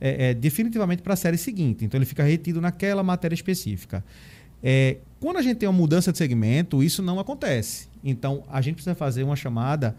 é, 0.00 0.30
é, 0.30 0.34
definitivamente 0.34 1.02
para 1.02 1.14
a 1.14 1.16
série 1.16 1.36
seguinte. 1.36 1.84
Então 1.84 1.98
ele 1.98 2.06
fica 2.06 2.22
retido 2.22 2.60
naquela 2.60 3.02
matéria 3.02 3.34
específica. 3.34 4.04
É, 4.62 4.98
quando 5.20 5.38
a 5.38 5.42
gente 5.42 5.58
tem 5.58 5.68
uma 5.68 5.76
mudança 5.76 6.12
de 6.12 6.18
segmento, 6.18 6.82
isso 6.82 7.02
não 7.02 7.18
acontece. 7.18 7.88
Então 8.02 8.44
a 8.48 8.60
gente 8.60 8.76
precisa 8.76 8.94
fazer 8.94 9.22
uma 9.22 9.36
chamada 9.36 9.96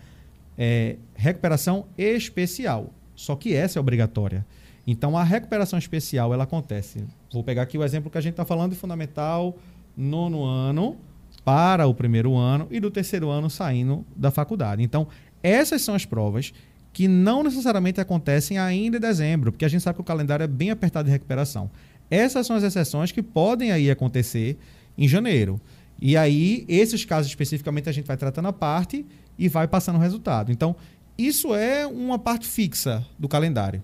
é, 0.57 0.97
recuperação 1.15 1.85
especial. 1.97 2.93
Só 3.15 3.35
que 3.35 3.53
essa 3.53 3.77
é 3.77 3.81
obrigatória. 3.81 4.45
Então 4.85 5.17
a 5.17 5.23
recuperação 5.23 5.77
especial 5.77 6.33
ela 6.33 6.43
acontece. 6.43 7.03
Vou 7.31 7.43
pegar 7.43 7.63
aqui 7.63 7.77
o 7.77 7.83
exemplo 7.83 8.09
que 8.09 8.17
a 8.17 8.21
gente 8.21 8.33
está 8.33 8.45
falando 8.45 8.71
de 8.71 8.77
fundamental 8.77 9.57
nono 9.95 10.43
ano 10.43 10.97
para 11.43 11.87
o 11.87 11.93
primeiro 11.93 12.35
ano 12.35 12.67
e 12.71 12.79
do 12.79 12.89
terceiro 12.89 13.29
ano 13.29 13.49
saindo 13.49 14.05
da 14.15 14.31
faculdade. 14.31 14.81
Então, 14.81 15.07
essas 15.41 15.81
são 15.81 15.95
as 15.95 16.05
provas 16.05 16.53
que 16.93 17.07
não 17.07 17.43
necessariamente 17.43 17.99
acontecem 17.99 18.57
ainda 18.57 18.97
em 18.97 18.99
dezembro, 18.99 19.51
porque 19.51 19.65
a 19.65 19.67
gente 19.67 19.81
sabe 19.81 19.95
que 19.95 20.01
o 20.01 20.05
calendário 20.05 20.43
é 20.43 20.47
bem 20.47 20.69
apertado 20.69 21.05
de 21.05 21.11
recuperação. 21.11 21.69
Essas 22.09 22.45
são 22.45 22.55
as 22.55 22.63
exceções 22.63 23.11
que 23.11 23.23
podem 23.23 23.71
aí 23.71 23.89
acontecer 23.89 24.57
em 24.97 25.07
janeiro. 25.07 25.59
E 25.99 26.15
aí, 26.15 26.65
esses 26.67 27.03
casos 27.03 27.31
especificamente, 27.31 27.89
a 27.89 27.91
gente 27.91 28.05
vai 28.05 28.15
tratando 28.15 28.47
a 28.47 28.53
parte 28.53 29.05
e 29.37 29.49
vai 29.49 29.67
passando 29.67 29.95
o 29.95 29.99
resultado. 29.99 30.51
Então, 30.51 30.75
isso 31.17 31.53
é 31.55 31.87
uma 31.87 32.19
parte 32.19 32.47
fixa 32.47 33.05
do 33.17 33.27
calendário. 33.27 33.83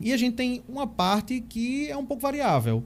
E 0.00 0.12
a 0.12 0.16
gente 0.16 0.36
tem 0.36 0.62
uma 0.68 0.86
parte 0.86 1.40
que 1.40 1.90
é 1.90 1.96
um 1.96 2.06
pouco 2.06 2.22
variável 2.22 2.84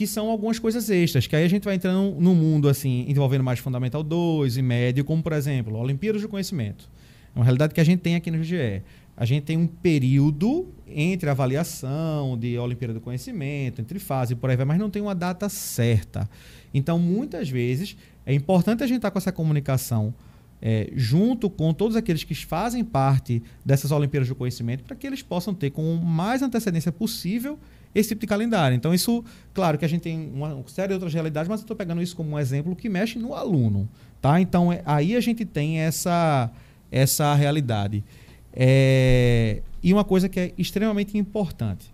que 0.00 0.06
são 0.06 0.30
algumas 0.30 0.58
coisas 0.58 0.88
extras, 0.88 1.26
que 1.26 1.36
aí 1.36 1.44
a 1.44 1.48
gente 1.48 1.62
vai 1.62 1.74
entrando 1.74 2.16
no 2.18 2.34
mundo 2.34 2.70
assim, 2.70 3.04
envolvendo 3.06 3.44
mais 3.44 3.58
Fundamental 3.58 4.02
2 4.02 4.56
e 4.56 4.62
médio, 4.62 5.04
como 5.04 5.22
por 5.22 5.34
exemplo, 5.34 5.76
Olimpíadas 5.76 6.22
do 6.22 6.28
Conhecimento. 6.30 6.88
É 7.36 7.38
uma 7.38 7.44
realidade 7.44 7.74
que 7.74 7.82
a 7.82 7.84
gente 7.84 8.00
tem 8.00 8.14
aqui 8.14 8.30
no 8.30 8.42
GE. 8.42 8.82
A 9.14 9.26
gente 9.26 9.42
tem 9.42 9.58
um 9.58 9.66
período 9.66 10.68
entre 10.86 11.28
avaliação 11.28 12.38
de 12.38 12.56
Olimpíada 12.56 12.94
do 12.94 13.00
Conhecimento, 13.02 13.82
entre 13.82 13.98
fase 13.98 14.32
e 14.32 14.36
por 14.36 14.48
aí 14.48 14.56
vai, 14.56 14.64
mas 14.64 14.78
não 14.78 14.88
tem 14.88 15.02
uma 15.02 15.14
data 15.14 15.50
certa. 15.50 16.26
Então, 16.72 16.98
muitas 16.98 17.50
vezes, 17.50 17.94
é 18.24 18.32
importante 18.32 18.82
a 18.82 18.86
gente 18.86 18.96
estar 18.96 19.10
com 19.10 19.18
essa 19.18 19.30
comunicação 19.30 20.14
é, 20.62 20.90
junto 20.94 21.50
com 21.50 21.74
todos 21.74 21.94
aqueles 21.94 22.24
que 22.24 22.34
fazem 22.34 22.82
parte 22.82 23.42
dessas 23.62 23.90
Olimpíadas 23.90 24.30
do 24.30 24.34
Conhecimento, 24.34 24.82
para 24.82 24.96
que 24.96 25.06
eles 25.06 25.20
possam 25.20 25.52
ter 25.52 25.68
com 25.68 25.94
mais 25.96 26.40
antecedência 26.40 26.90
possível 26.90 27.58
esse 27.94 28.10
tipo 28.10 28.20
de 28.20 28.26
calendário. 28.26 28.74
Então, 28.74 28.94
isso, 28.94 29.24
claro 29.52 29.76
que 29.78 29.84
a 29.84 29.88
gente 29.88 30.02
tem 30.02 30.30
uma 30.32 30.62
série 30.66 30.88
de 30.88 30.94
outras 30.94 31.12
realidades, 31.12 31.48
mas 31.48 31.60
eu 31.60 31.64
estou 31.64 31.76
pegando 31.76 32.00
isso 32.00 32.16
como 32.16 32.30
um 32.30 32.38
exemplo 32.38 32.74
que 32.76 32.88
mexe 32.88 33.18
no 33.18 33.34
aluno. 33.34 33.88
Tá? 34.20 34.40
Então, 34.40 34.72
é, 34.72 34.82
aí 34.84 35.16
a 35.16 35.20
gente 35.20 35.44
tem 35.44 35.78
essa, 35.78 36.50
essa 36.90 37.34
realidade. 37.34 38.04
É, 38.52 39.62
e 39.82 39.92
uma 39.92 40.04
coisa 40.04 40.28
que 40.28 40.38
é 40.38 40.52
extremamente 40.58 41.16
importante. 41.16 41.92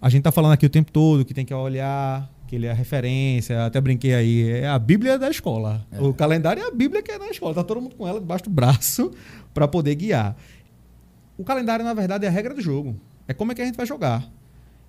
A 0.00 0.08
gente 0.08 0.20
está 0.20 0.32
falando 0.32 0.52
aqui 0.52 0.66
o 0.66 0.70
tempo 0.70 0.90
todo 0.90 1.24
que 1.24 1.32
tem 1.32 1.44
que 1.44 1.54
olhar, 1.54 2.28
que 2.48 2.56
ele 2.56 2.66
é 2.66 2.70
a 2.70 2.74
referência, 2.74 3.64
até 3.64 3.80
brinquei 3.80 4.12
aí, 4.12 4.50
é 4.50 4.68
a 4.68 4.78
Bíblia 4.78 5.18
da 5.18 5.30
escola. 5.30 5.86
É. 5.92 6.00
O 6.00 6.12
calendário 6.12 6.62
é 6.62 6.66
a 6.66 6.70
Bíblia 6.70 7.00
que 7.02 7.10
é 7.10 7.18
na 7.18 7.30
escola. 7.30 7.52
Está 7.52 7.62
todo 7.62 7.80
mundo 7.80 7.94
com 7.94 8.06
ela 8.06 8.20
debaixo 8.20 8.44
do 8.44 8.50
braço 8.50 9.12
para 9.54 9.68
poder 9.68 9.94
guiar. 9.94 10.36
O 11.38 11.44
calendário, 11.44 11.84
na 11.84 11.94
verdade, 11.94 12.26
é 12.26 12.28
a 12.28 12.30
regra 12.30 12.52
do 12.52 12.60
jogo. 12.60 12.96
É 13.26 13.32
como 13.32 13.52
é 13.52 13.54
que 13.54 13.62
a 13.62 13.64
gente 13.64 13.76
vai 13.76 13.86
jogar. 13.86 14.28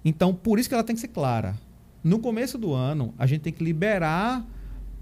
Então, 0.04 0.34
por 0.34 0.60
isso 0.60 0.68
que 0.68 0.76
ela 0.76 0.84
tem 0.84 0.96
que 0.96 1.02
ser 1.02 1.10
clara. 1.10 1.56
No 2.04 2.20
começo 2.20 2.58
do 2.58 2.74
ano, 2.74 3.14
a 3.18 3.26
gente 3.26 3.42
tem 3.42 3.54
que 3.54 3.64
liberar 3.64 4.46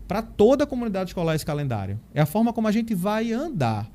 para 0.08 0.22
toda 0.22 0.66
a 0.66 0.68
comunidade 0.68 1.10
escolar 1.10 1.36
esse 1.36 1.46
calendário. 1.46 2.00
É 2.14 2.22
a 2.22 2.26
forma 2.26 2.54
como 2.54 2.68
a 2.68 2.72
gente 2.72 2.94
vai 2.94 3.32
andar. 3.32 3.90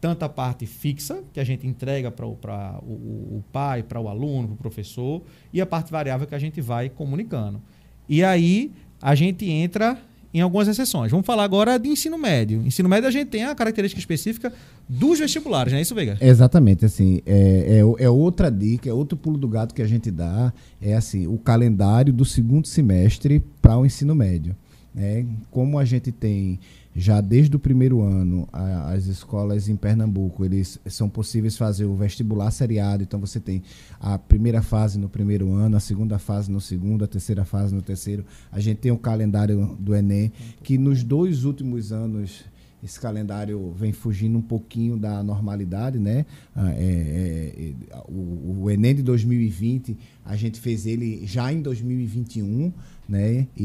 Tanto 0.00 0.22
a 0.22 0.28
parte 0.28 0.64
fixa, 0.64 1.22
que 1.32 1.40
a 1.40 1.44
gente 1.44 1.66
entrega 1.66 2.10
para 2.10 2.24
o, 2.24 2.30
o, 2.30 3.44
pai, 3.52 3.82
para 3.82 4.00
o 4.00 4.08
aluno, 4.08 4.48
para 4.48 4.54
o 4.54 4.56
professor, 4.56 5.22
e 5.52 5.60
a 5.60 5.66
parte 5.66 5.90
variável 5.90 6.26
que 6.26 6.34
a 6.34 6.38
gente 6.38 6.60
vai 6.60 6.88
comunicando. 6.88 7.60
E 8.08 8.24
aí 8.24 8.72
a 9.02 9.14
gente 9.14 9.48
entra 9.50 9.98
em 10.32 10.40
algumas 10.40 10.68
exceções. 10.68 11.10
Vamos 11.10 11.26
falar 11.26 11.44
agora 11.44 11.78
de 11.78 11.88
ensino 11.88 12.18
médio. 12.18 12.62
Ensino 12.66 12.88
médio 12.88 13.08
a 13.08 13.10
gente 13.10 13.28
tem 13.28 13.44
a 13.44 13.54
característica 13.54 13.98
específica 13.98 14.52
dos 14.88 15.18
vestibulares, 15.18 15.72
não 15.72 15.78
é 15.78 15.82
isso, 15.82 15.94
Veiga? 15.94 16.18
Exatamente, 16.20 16.84
assim, 16.84 17.20
é, 17.24 17.80
é, 17.80 18.04
é, 18.04 18.10
outra 18.10 18.50
dica, 18.50 18.88
é 18.88 18.92
outro 18.92 19.16
pulo 19.16 19.38
do 19.38 19.48
gato 19.48 19.74
que 19.74 19.82
a 19.82 19.86
gente 19.86 20.10
dá, 20.10 20.52
é 20.80 20.94
assim, 20.94 21.26
o 21.26 21.38
calendário 21.38 22.12
do 22.12 22.24
segundo 22.24 22.66
semestre 22.66 23.42
para 23.62 23.78
o 23.78 23.86
ensino 23.86 24.14
médio. 24.14 24.54
Né? 24.94 25.26
Como 25.50 25.78
a 25.78 25.84
gente 25.84 26.12
tem 26.12 26.58
já 26.98 27.20
desde 27.20 27.54
o 27.54 27.60
primeiro 27.60 28.02
ano, 28.02 28.48
a, 28.52 28.90
as 28.92 29.06
escolas 29.06 29.68
em 29.68 29.76
Pernambuco, 29.76 30.44
eles 30.44 30.80
são 30.86 31.08
possíveis 31.08 31.56
fazer 31.56 31.84
o 31.84 31.94
vestibular 31.94 32.50
seriado. 32.50 33.04
Então 33.04 33.20
você 33.20 33.38
tem 33.38 33.62
a 34.00 34.18
primeira 34.18 34.60
fase 34.62 34.98
no 34.98 35.08
primeiro 35.08 35.52
ano, 35.52 35.76
a 35.76 35.80
segunda 35.80 36.18
fase 36.18 36.50
no 36.50 36.60
segundo, 36.60 37.04
a 37.04 37.08
terceira 37.08 37.44
fase 37.44 37.72
no 37.72 37.80
terceiro. 37.80 38.24
A 38.50 38.58
gente 38.58 38.78
tem 38.78 38.90
o 38.90 38.98
calendário 38.98 39.76
do 39.78 39.94
Enem, 39.94 40.32
que 40.64 40.76
nos 40.76 41.04
dois 41.04 41.44
últimos 41.44 41.92
anos 41.92 42.44
esse 42.82 42.98
calendário 42.98 43.72
vem 43.76 43.92
fugindo 43.92 44.36
um 44.36 44.42
pouquinho 44.42 44.96
da 44.96 45.22
normalidade, 45.22 45.98
né? 45.98 46.26
Ah, 46.54 46.72
é, 46.72 46.82
é, 46.82 47.70
é, 47.70 47.96
o, 48.08 48.62
o, 48.62 48.70
Enem 48.70 48.96
de 48.96 49.02
2020, 49.02 49.96
a 50.24 50.36
gente 50.36 50.60
fez 50.60 50.86
ele 50.86 51.24
já 51.26 51.52
em 51.52 51.60
2021, 51.60 52.72
né? 53.08 53.46
E, 53.56 53.64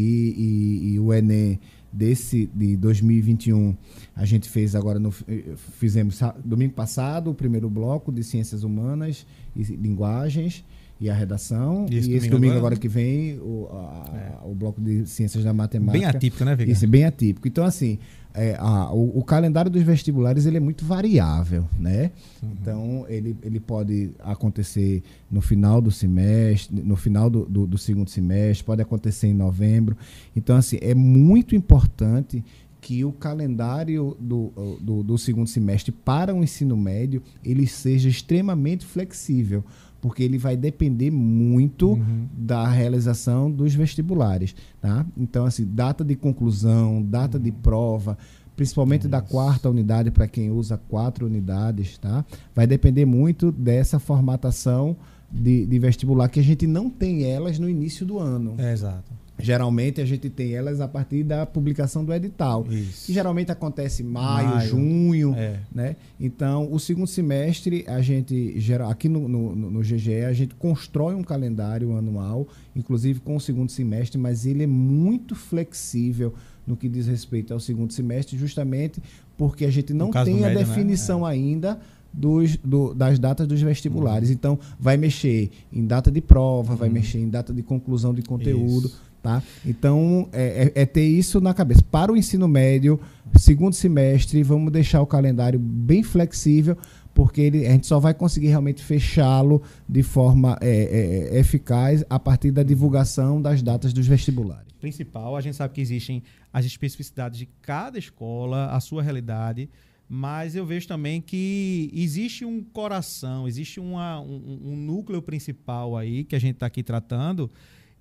e, 0.81 0.93
e 0.93 0.99
o 0.99 1.13
Enem 1.13 1.59
desse 1.93 2.49
de 2.53 2.75
2021 2.75 3.77
a 4.15 4.25
gente 4.25 4.49
fez 4.49 4.75
agora 4.75 4.97
no 4.97 5.11
fizemos 5.11 6.19
domingo 6.43 6.73
passado 6.73 7.29
o 7.29 7.35
primeiro 7.35 7.69
bloco 7.69 8.11
de 8.11 8.23
ciências 8.23 8.63
humanas 8.63 9.27
e 9.55 9.61
linguagens 9.63 10.65
e 10.99 11.09
a 11.09 11.13
redação. 11.13 11.85
E 11.89 11.97
esse, 11.97 12.09
e 12.09 12.13
esse 12.15 12.29
domingo, 12.29 12.35
domingo 12.35 12.51
agora, 12.53 12.75
agora, 12.75 12.79
que 12.79 12.87
vem, 12.87 13.37
o, 13.39 13.67
a, 13.71 14.11
é. 14.15 14.47
o 14.47 14.55
bloco 14.55 14.79
de 14.79 15.05
ciências 15.05 15.43
da 15.43 15.53
matemática. 15.53 15.99
Bem 15.99 16.05
atípico, 16.07 16.45
né, 16.45 16.55
Viga? 16.55 16.71
Isso, 16.71 16.87
bem 16.87 17.03
atípico. 17.03 17.47
Então, 17.47 17.65
assim, 17.65 17.99
é, 18.33 18.55
a, 18.59 18.91
o, 18.91 19.19
o, 19.19 19.23
calendário 19.23 19.69
dos 19.69 19.83
vestibulares 19.83 20.45
ele 20.45 20.57
é 20.57 20.59
muito 20.59 20.83
variável, 20.83 21.65
né? 21.79 22.11
Uhum. 22.41 22.49
Então, 22.59 23.05
ele, 23.07 23.37
ele 23.43 23.59
pode 23.59 24.11
acontecer 24.19 25.03
no 25.29 25.39
final 25.39 25.79
do 25.79 25.91
semestre, 25.91 26.81
no 26.81 26.95
final 26.95 27.29
do, 27.29 27.45
do, 27.45 27.67
do 27.67 27.77
segundo 27.77 28.09
semestre, 28.09 28.65
pode 28.65 28.81
acontecer 28.81 29.27
em 29.27 29.33
novembro. 29.33 29.95
Então, 30.35 30.57
assim, 30.57 30.77
é 30.81 30.95
muito 30.95 31.55
importante 31.55 32.43
que 32.81 33.05
o 33.05 33.13
calendário 33.13 34.17
do, 34.19 34.51
do, 34.81 35.03
do, 35.03 35.17
segundo 35.17 35.47
semestre 35.47 35.91
para 35.91 36.35
o 36.35 36.43
ensino 36.43 36.75
médio 36.75 37.23
ele 37.43 37.65
seja 37.65 38.09
extremamente 38.09 38.85
flexível, 38.85 39.63
porque 40.03 40.21
ele 40.21 40.37
vai 40.37 40.57
depender 40.57 41.09
muito 41.09 41.93
uhum. 41.93 42.27
da 42.37 42.67
realização 42.67 43.49
dos 43.49 43.73
vestibulares, 43.73 44.53
tá? 44.81 45.05
Então, 45.15 45.45
assim, 45.45 45.65
data 45.65 46.03
de 46.03 46.13
conclusão, 46.13 47.01
data 47.01 47.37
uhum. 47.37 47.43
de 47.45 47.53
prova, 47.53 48.17
principalmente 48.53 49.03
Isso. 49.03 49.09
da 49.09 49.21
quarta 49.21 49.69
unidade 49.69 50.11
para 50.11 50.27
quem 50.27 50.51
usa 50.51 50.77
quatro 50.89 51.25
unidades, 51.25 51.97
tá? 51.97 52.25
Vai 52.53 52.67
depender 52.67 53.05
muito 53.05 53.49
dessa 53.49 53.97
formatação 53.97 54.97
de, 55.31 55.65
de, 55.65 55.79
vestibular 55.79 56.27
que 56.27 56.41
a 56.41 56.43
gente 56.43 56.67
não 56.67 56.89
tem 56.89 57.23
elas 57.23 57.57
no 57.57 57.69
início 57.69 58.05
do 58.05 58.19
ano. 58.19 58.55
É, 58.57 58.73
exato. 58.73 59.09
Geralmente 59.39 59.99
a 59.99 60.05
gente 60.05 60.29
tem 60.29 60.53
elas 60.53 60.79
a 60.79 60.87
partir 60.87 61.23
da 61.23 61.45
publicação 61.45 62.05
do 62.05 62.13
edital, 62.13 62.65
Isso. 62.69 63.07
que 63.07 63.13
geralmente 63.13 63.51
acontece 63.51 64.03
em 64.03 64.05
maio, 64.05 64.49
maio 64.49 64.69
junho, 64.69 65.33
é. 65.35 65.59
né? 65.73 65.95
Então, 66.19 66.71
o 66.71 66.79
segundo 66.79 67.07
semestre 67.07 67.83
a 67.87 68.01
gente 68.01 68.59
gera 68.59 68.87
aqui 68.87 69.09
no, 69.09 69.27
no, 69.27 69.55
no, 69.55 69.79
GGE 69.81 70.23
a 70.25 70.33
gente 70.33 70.53
constrói 70.55 71.15
um 71.15 71.23
calendário 71.23 71.97
anual, 71.97 72.47
inclusive 72.75 73.19
com 73.19 73.35
o 73.35 73.39
segundo 73.39 73.71
semestre, 73.71 74.19
mas 74.19 74.45
ele 74.45 74.63
é 74.63 74.67
muito 74.67 75.35
flexível 75.35 76.33
no 76.65 76.77
que 76.77 76.87
diz 76.87 77.07
respeito 77.07 77.53
ao 77.53 77.59
segundo 77.59 77.91
semestre, 77.91 78.37
justamente 78.37 79.01
porque 79.35 79.65
a 79.65 79.71
gente 79.71 79.93
não 79.93 80.11
tem 80.11 80.21
a 80.45 80.47
médio, 80.47 80.47
né? 80.47 80.55
definição 80.55 81.21
né? 81.21 81.25
é. 81.25 81.29
ainda 81.31 81.79
dos, 82.13 82.55
do, 82.57 82.93
das 82.93 83.17
datas 83.17 83.47
dos 83.47 83.61
vestibulares. 83.61 84.29
Uhum. 84.29 84.35
Então, 84.35 84.59
vai 84.79 84.95
mexer 84.95 85.49
em 85.71 85.85
data 85.85 86.11
de 86.11 86.21
prova, 86.21 86.73
uhum. 86.73 86.77
vai 86.77 86.89
mexer 86.89 87.17
em 87.17 87.27
data 87.27 87.51
de 87.51 87.63
conclusão 87.63 88.13
de 88.13 88.21
conteúdo. 88.21 88.87
Isso. 88.87 89.12
Tá? 89.23 89.41
Então, 89.65 90.27
é, 90.33 90.73
é, 90.75 90.81
é, 90.81 90.85
ter 90.85 91.05
isso 91.05 91.39
na 91.39 91.53
cabeça. 91.53 91.81
Para 91.81 92.11
o 92.11 92.17
ensino 92.17 92.45
médio, 92.45 92.99
segundo 93.37 93.73
semestre, 93.73 94.43
vamos 94.43 94.69
deixar 94.69 95.01
o 95.01 95.07
calendário 95.07 95.57
bem 95.57 96.03
flexível, 96.03 96.77
porque 97.13 97.39
ele, 97.39 97.65
a 97.65 97.71
gente 97.71 97.87
só 97.87 98.01
vai 98.01 98.13
conseguir 98.13 98.47
realmente 98.47 98.83
fechá-lo 98.83 99.61
de 99.87 100.03
forma 100.03 100.57
é, 100.59 101.29
é, 101.31 101.37
é 101.37 101.39
eficaz 101.39 102.03
a 102.09 102.19
partir 102.19 102.51
da 102.51 102.63
divulgação 102.63 103.41
das 103.41 103.61
datas 103.61 103.93
dos 103.93 104.05
vestibulares. 104.05 104.73
Principal, 104.81 105.37
a 105.37 105.41
gente 105.41 105.55
sabe 105.55 105.73
que 105.73 105.79
existem 105.79 106.21
as 106.51 106.65
especificidades 106.65 107.39
de 107.39 107.45
cada 107.61 107.97
escola, 107.97 108.71
a 108.71 108.81
sua 108.81 109.01
realidade, 109.01 109.69
mas 110.09 110.53
eu 110.53 110.65
vejo 110.65 110.85
também 110.85 111.21
que 111.21 111.89
existe 111.93 112.43
um 112.43 112.61
coração, 112.61 113.47
existe 113.47 113.79
uma, 113.79 114.19
um, 114.19 114.59
um 114.65 114.75
núcleo 114.75 115.21
principal 115.21 115.95
aí 115.95 116.25
que 116.25 116.35
a 116.35 116.39
gente 116.39 116.55
está 116.55 116.65
aqui 116.65 116.83
tratando 116.83 117.49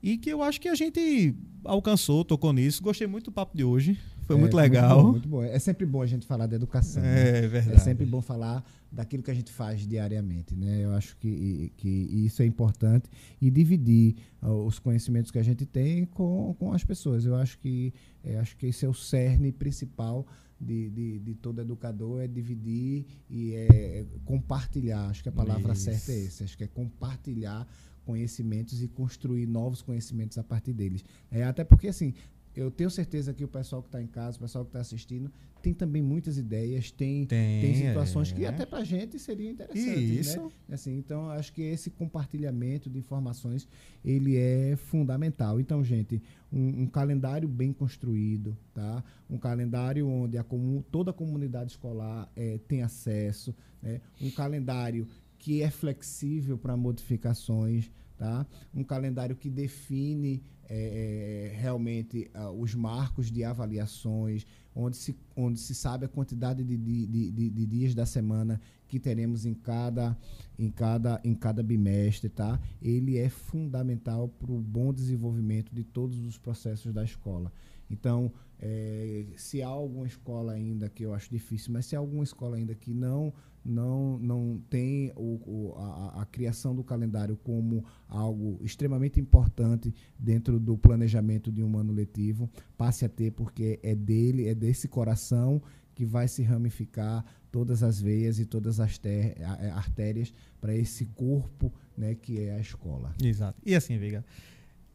e 0.03 0.19
que 0.19 0.31
eu 0.31 0.43
acho 0.43 0.61
que 0.61 0.69
a 0.69 0.75
gente 0.75 1.35
alcançou, 1.65 2.25
tocou 2.25 2.53
nisso. 2.53 2.83
Gostei 2.83 3.07
muito 3.07 3.27
do 3.27 3.33
papo 3.33 3.57
de 3.57 3.63
hoje. 3.63 3.99
Foi 4.23 4.37
é, 4.37 4.39
muito 4.39 4.57
legal. 4.57 5.03
Muito 5.03 5.05
bom, 5.05 5.13
muito 5.13 5.29
bom, 5.29 5.43
É 5.45 5.59
sempre 5.59 5.87
bom 5.87 6.03
a 6.03 6.07
gente 6.07 6.27
falar 6.27 6.47
da 6.47 6.57
educação. 6.57 7.05
É 7.05 7.43
né? 7.43 7.49
verdade. 7.49 7.77
É 7.77 7.79
sempre 7.79 8.05
bom 8.05 8.21
falar 8.21 8.65
daquilo 8.91 9.23
que 9.23 9.31
a 9.31 9.35
gente 9.35 9.53
faz 9.53 9.87
diariamente. 9.87 10.55
Né? 10.57 10.85
Eu 10.85 10.93
acho 10.93 11.17
que, 11.19 11.73
que 11.77 11.89
isso 11.89 12.43
é 12.43 12.47
importante 12.47 13.09
e 13.41 13.51
dividir 13.51 14.17
uh, 14.43 14.51
os 14.67 14.79
conhecimentos 14.79 15.31
que 15.31 15.39
a 15.39 15.43
gente 15.43 15.65
tem 15.65 16.05
com, 16.05 16.55
com 16.59 16.73
as 16.73 16.83
pessoas. 16.83 17.25
Eu 17.25 17.37
acho 17.37 17.59
que, 17.59 17.93
é, 18.25 18.39
acho 18.39 18.57
que 18.57 18.67
esse 18.67 18.85
é 18.85 18.89
o 18.89 18.95
cerne 18.95 19.53
principal 19.53 20.27
de, 20.61 20.91
de, 20.91 21.19
de, 21.19 21.35
todo 21.35 21.61
educador 21.61 22.23
é 22.23 22.29
dividir 22.29 23.05
e 23.29 23.55
é 23.55 24.05
compartilhar. 24.25 25.09
Acho 25.09 25.23
que 25.23 25.29
a 25.29 25.33
palavra 25.33 25.73
Isso. 25.73 25.83
certa 25.83 26.13
é 26.13 26.25
essa. 26.25 26.45
Acho 26.45 26.57
que 26.57 26.65
é 26.65 26.69
compartilhar 26.69 27.67
conhecimentos 28.05 28.83
e 28.83 28.89
construir 28.89 29.47
novos 29.47 29.83
conhecimentos 29.83 30.39
a 30.39 30.43
partir 30.43 30.73
deles. 30.73 31.05
É, 31.31 31.45
até 31.45 31.65
porque, 31.65 31.89
assim, 31.89 32.15
eu 32.55 32.71
tenho 32.71 32.91
certeza 32.91 33.33
que 33.33 33.45
o 33.45 33.49
pessoal 33.49 33.83
que 33.83 33.89
está 33.89 34.03
em 34.03 34.07
casa, 34.07 34.37
o 34.37 34.41
pessoal 34.41 34.65
que 34.65 34.69
está 34.71 34.81
assistindo, 34.81 35.33
tem 35.63 35.73
também 35.73 36.03
muitas 36.03 36.37
ideias, 36.37 36.91
tem, 36.91 37.25
tem, 37.25 37.63
tem 37.63 37.75
situações 37.75 38.33
é. 38.33 38.35
que 38.35 38.45
até 38.45 38.67
para 38.67 38.81
a 38.81 38.85
gente 38.85 39.19
seria 39.19 39.49
interessante. 39.49 39.97
Né? 39.97 40.03
Isso. 40.03 40.43
Né? 40.69 40.75
Assim, 40.75 40.99
então, 40.99 41.31
acho 41.31 41.53
que 41.53 41.63
esse 41.63 41.89
compartilhamento 41.89 42.91
de 42.91 42.99
informações 42.99 43.67
ele 44.05 44.37
é 44.37 44.75
fundamental. 44.77 45.61
Então, 45.61 45.83
gente, 45.85 46.21
um, 46.53 46.83
um 46.83 46.87
calendário 46.87 47.49
bem 47.49 47.73
construído, 47.73 48.57
tá? 48.75 49.03
um 49.31 49.39
calendário 49.39 50.07
onde 50.09 50.37
a 50.37 50.43
comum, 50.43 50.83
toda 50.91 51.13
a 51.13 51.15
comunidade 51.15 51.71
escolar 51.71 52.31
é, 52.35 52.59
tem 52.67 52.83
acesso, 52.83 53.55
né? 53.81 54.01
um 54.21 54.31
calendário 54.31 55.07
que 55.43 55.61
é 55.61 55.69
flexível 55.69 56.57
para 56.57 56.77
modificações, 56.77 57.91
tá? 58.17 58.47
um 58.73 58.85
calendário 58.85 59.35
que 59.35 59.51
define 59.51 60.41
é, 60.69 61.51
é, 61.51 61.57
realmente 61.59 62.31
uh, 62.33 62.49
os 62.53 62.77
marcos 62.77 63.29
de 63.29 63.43
avaliações, 63.43 64.47
onde 64.73 64.97
se, 64.97 65.19
onde 65.35 65.59
se 65.59 65.75
sabe 65.75 66.05
a 66.05 66.09
quantidade 66.09 66.63
de, 66.63 66.77
de, 66.77 67.07
de, 67.33 67.51
de 67.51 67.67
dias 67.67 67.93
da 67.93 68.07
semana 68.07 68.61
que 68.87 69.01
teremos 69.01 69.45
em 69.45 69.53
cada, 69.53 70.17
em 70.57 70.71
cada, 70.71 71.21
em 71.25 71.35
cada 71.35 71.61
bimestre, 71.61 72.29
tá? 72.29 72.61
Ele 72.81 73.19
é 73.19 73.29
fundamental 73.29 74.29
para 74.29 74.53
o 74.53 74.61
bom 74.61 74.93
desenvolvimento 74.93 75.75
de 75.75 75.83
todos 75.83 76.25
os 76.25 76.39
processos 76.39 76.93
da 76.93 77.03
escola. 77.03 77.53
Então, 77.91 78.33
é, 78.61 79.27
se 79.37 79.61
há 79.61 79.67
alguma 79.67 80.07
escola 80.07 80.53
ainda 80.53 80.89
que 80.89 81.03
eu 81.03 81.13
acho 81.13 81.29
difícil, 81.29 81.73
mas 81.73 81.85
se 81.85 81.97
há 81.97 81.99
alguma 81.99 82.23
escola 82.23 82.57
ainda 82.57 82.77
que 82.77 82.95
não 82.95 83.35
não, 83.65 84.19
não 84.19 84.61
tem 84.69 85.13
o, 85.15 85.41
o 85.47 85.75
a, 85.77 86.23
a, 86.23 86.27
criação 86.27 86.75
do 86.75 86.83
calendário 86.83 87.37
como 87.37 87.85
algo 88.09 88.59
extremamente 88.63 89.21
importante 89.21 89.95
dentro 90.19 90.59
do 90.59 90.77
planejamento 90.77 91.51
de 91.51 91.63
um 91.63 91.79
ano 91.79 91.93
letivo, 91.93 92.51
passe 92.77 93.05
a 93.05 93.09
ter, 93.09 93.31
porque 93.33 93.79
é 93.83 93.95
dele, 93.95 94.49
é 94.49 94.55
desse 94.55 94.89
coração 94.89 95.63
que 95.95 96.05
vai 96.05 96.27
se 96.27 96.43
ramificar 96.43 97.25
todas 97.51 97.83
as 97.83 98.01
veias 98.01 98.39
e 98.39 98.47
todas 98.47 98.81
as 98.81 98.99
ter, 98.99 99.37
artérias 99.75 100.33
para 100.61 100.75
esse 100.75 101.05
corpo 101.07 101.73
né, 101.97 102.15
que 102.15 102.41
é 102.41 102.55
a 102.55 102.59
escola. 102.59 103.15
Exato. 103.23 103.61
E 103.65 103.75
assim, 103.75 103.99
Veiga, 103.99 104.25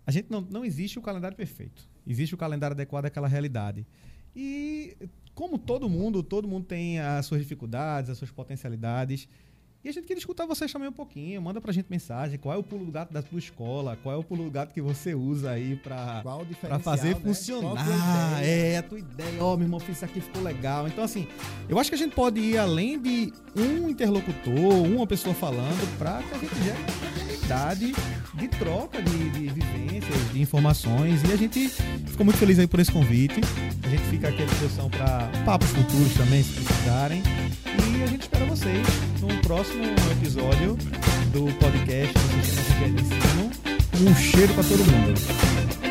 a 0.06 0.12
gente 0.12 0.30
não, 0.32 0.42
não 0.42 0.66
existe 0.66 0.98
o 0.98 1.02
calendário 1.02 1.38
perfeito. 1.38 1.88
Existe 2.06 2.34
o 2.34 2.38
calendário 2.38 2.74
adequado 2.74 3.06
àquela 3.06 3.28
realidade. 3.28 3.86
E 4.36 4.96
como 5.38 5.60
todo 5.60 5.88
mundo, 5.88 6.24
todo 6.24 6.48
mundo 6.48 6.66
tem 6.66 7.00
as 7.00 7.28
suas 7.28 7.40
dificuldades, 7.42 8.10
as 8.10 8.18
suas 8.18 8.32
potencialidades. 8.32 9.30
E 9.84 9.88
a 9.88 9.92
gente 9.92 10.08
queria 10.08 10.18
escutar 10.18 10.48
vocês 10.48 10.74
também 10.74 10.90
um 10.90 10.92
pouquinho. 10.92 11.40
Manda 11.40 11.62
pra 11.62 11.72
gente 11.72 11.86
mensagem. 11.92 12.40
Qual 12.40 12.56
é 12.56 12.58
o 12.58 12.64
pulo 12.64 12.84
do 12.84 12.92
gato 12.92 13.14
da 13.14 13.22
tua 13.22 13.38
escola? 13.38 13.96
Qual 14.02 14.16
é 14.16 14.18
o 14.18 14.24
pulo 14.24 14.46
do 14.46 14.50
gato 14.50 14.74
que 14.74 14.82
você 14.82 15.14
usa 15.14 15.52
aí 15.52 15.76
pra, 15.76 16.24
pra 16.60 16.80
fazer 16.80 17.14
né? 17.14 17.22
funcionar? 17.22 18.44
É, 18.44 18.78
a 18.78 18.84
tua 18.84 18.98
ideia. 18.98 19.38
Ó, 19.40 19.54
oh, 19.54 19.58
meu 19.58 19.68
irmão, 19.68 19.80
isso 19.88 20.04
aqui, 20.04 20.20
ficou 20.20 20.42
legal. 20.42 20.88
Então, 20.88 21.04
assim, 21.04 21.28
eu 21.70 21.78
acho 21.78 21.92
que 21.92 21.96
a 21.96 22.00
gente 22.00 22.16
pode 22.16 22.40
ir 22.40 22.58
além 22.58 23.00
de 23.00 23.32
um 23.56 23.88
interlocutor, 23.88 24.84
uma 24.84 25.06
pessoa 25.06 25.36
falando, 25.36 25.98
pra 26.00 26.24
que 26.24 26.34
a 26.34 26.38
gente 26.40 26.56
gere 26.64 27.27
de 28.34 28.48
troca 28.60 29.02
de, 29.02 29.30
de 29.30 29.48
vivências, 29.48 30.32
de 30.34 30.42
informações. 30.42 31.22
E 31.24 31.32
a 31.32 31.38
gente 31.38 31.70
ficou 32.06 32.26
muito 32.26 32.38
feliz 32.38 32.60
aí 32.60 32.68
por 32.68 32.80
esse 32.80 32.92
convite. 32.92 33.42
A 33.84 33.90
gente 33.90 34.04
fica 34.04 34.28
aqui 34.28 34.44
à 34.44 34.46
disposição 34.46 34.90
para 34.90 35.30
papos 35.46 35.70
futuros 35.70 36.14
também, 36.14 36.44
se 36.44 36.54
precisarem. 36.54 37.24
E 37.66 38.04
a 38.04 38.08
gente 38.08 38.22
espera 38.22 38.46
vocês 38.46 38.86
no 39.22 39.30
próximo 39.42 39.84
episódio 40.12 40.78
do 41.32 41.46
podcast 41.58 42.14
do 42.14 42.46
Sistema 42.46 42.86
de 42.86 43.02
Ensino. 43.02 43.52
Um 44.10 44.16
cheiro 44.16 44.54
para 44.54 44.64
todo 44.64 44.80
mundo. 44.80 45.14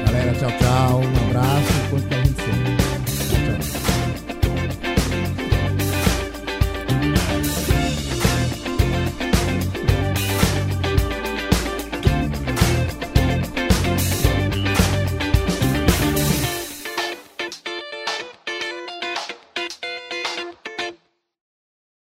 Galera, 0.04 0.32
tchau, 0.34 0.50
tchau. 0.58 1.00
Um 1.00 1.30
abraço. 1.30 2.85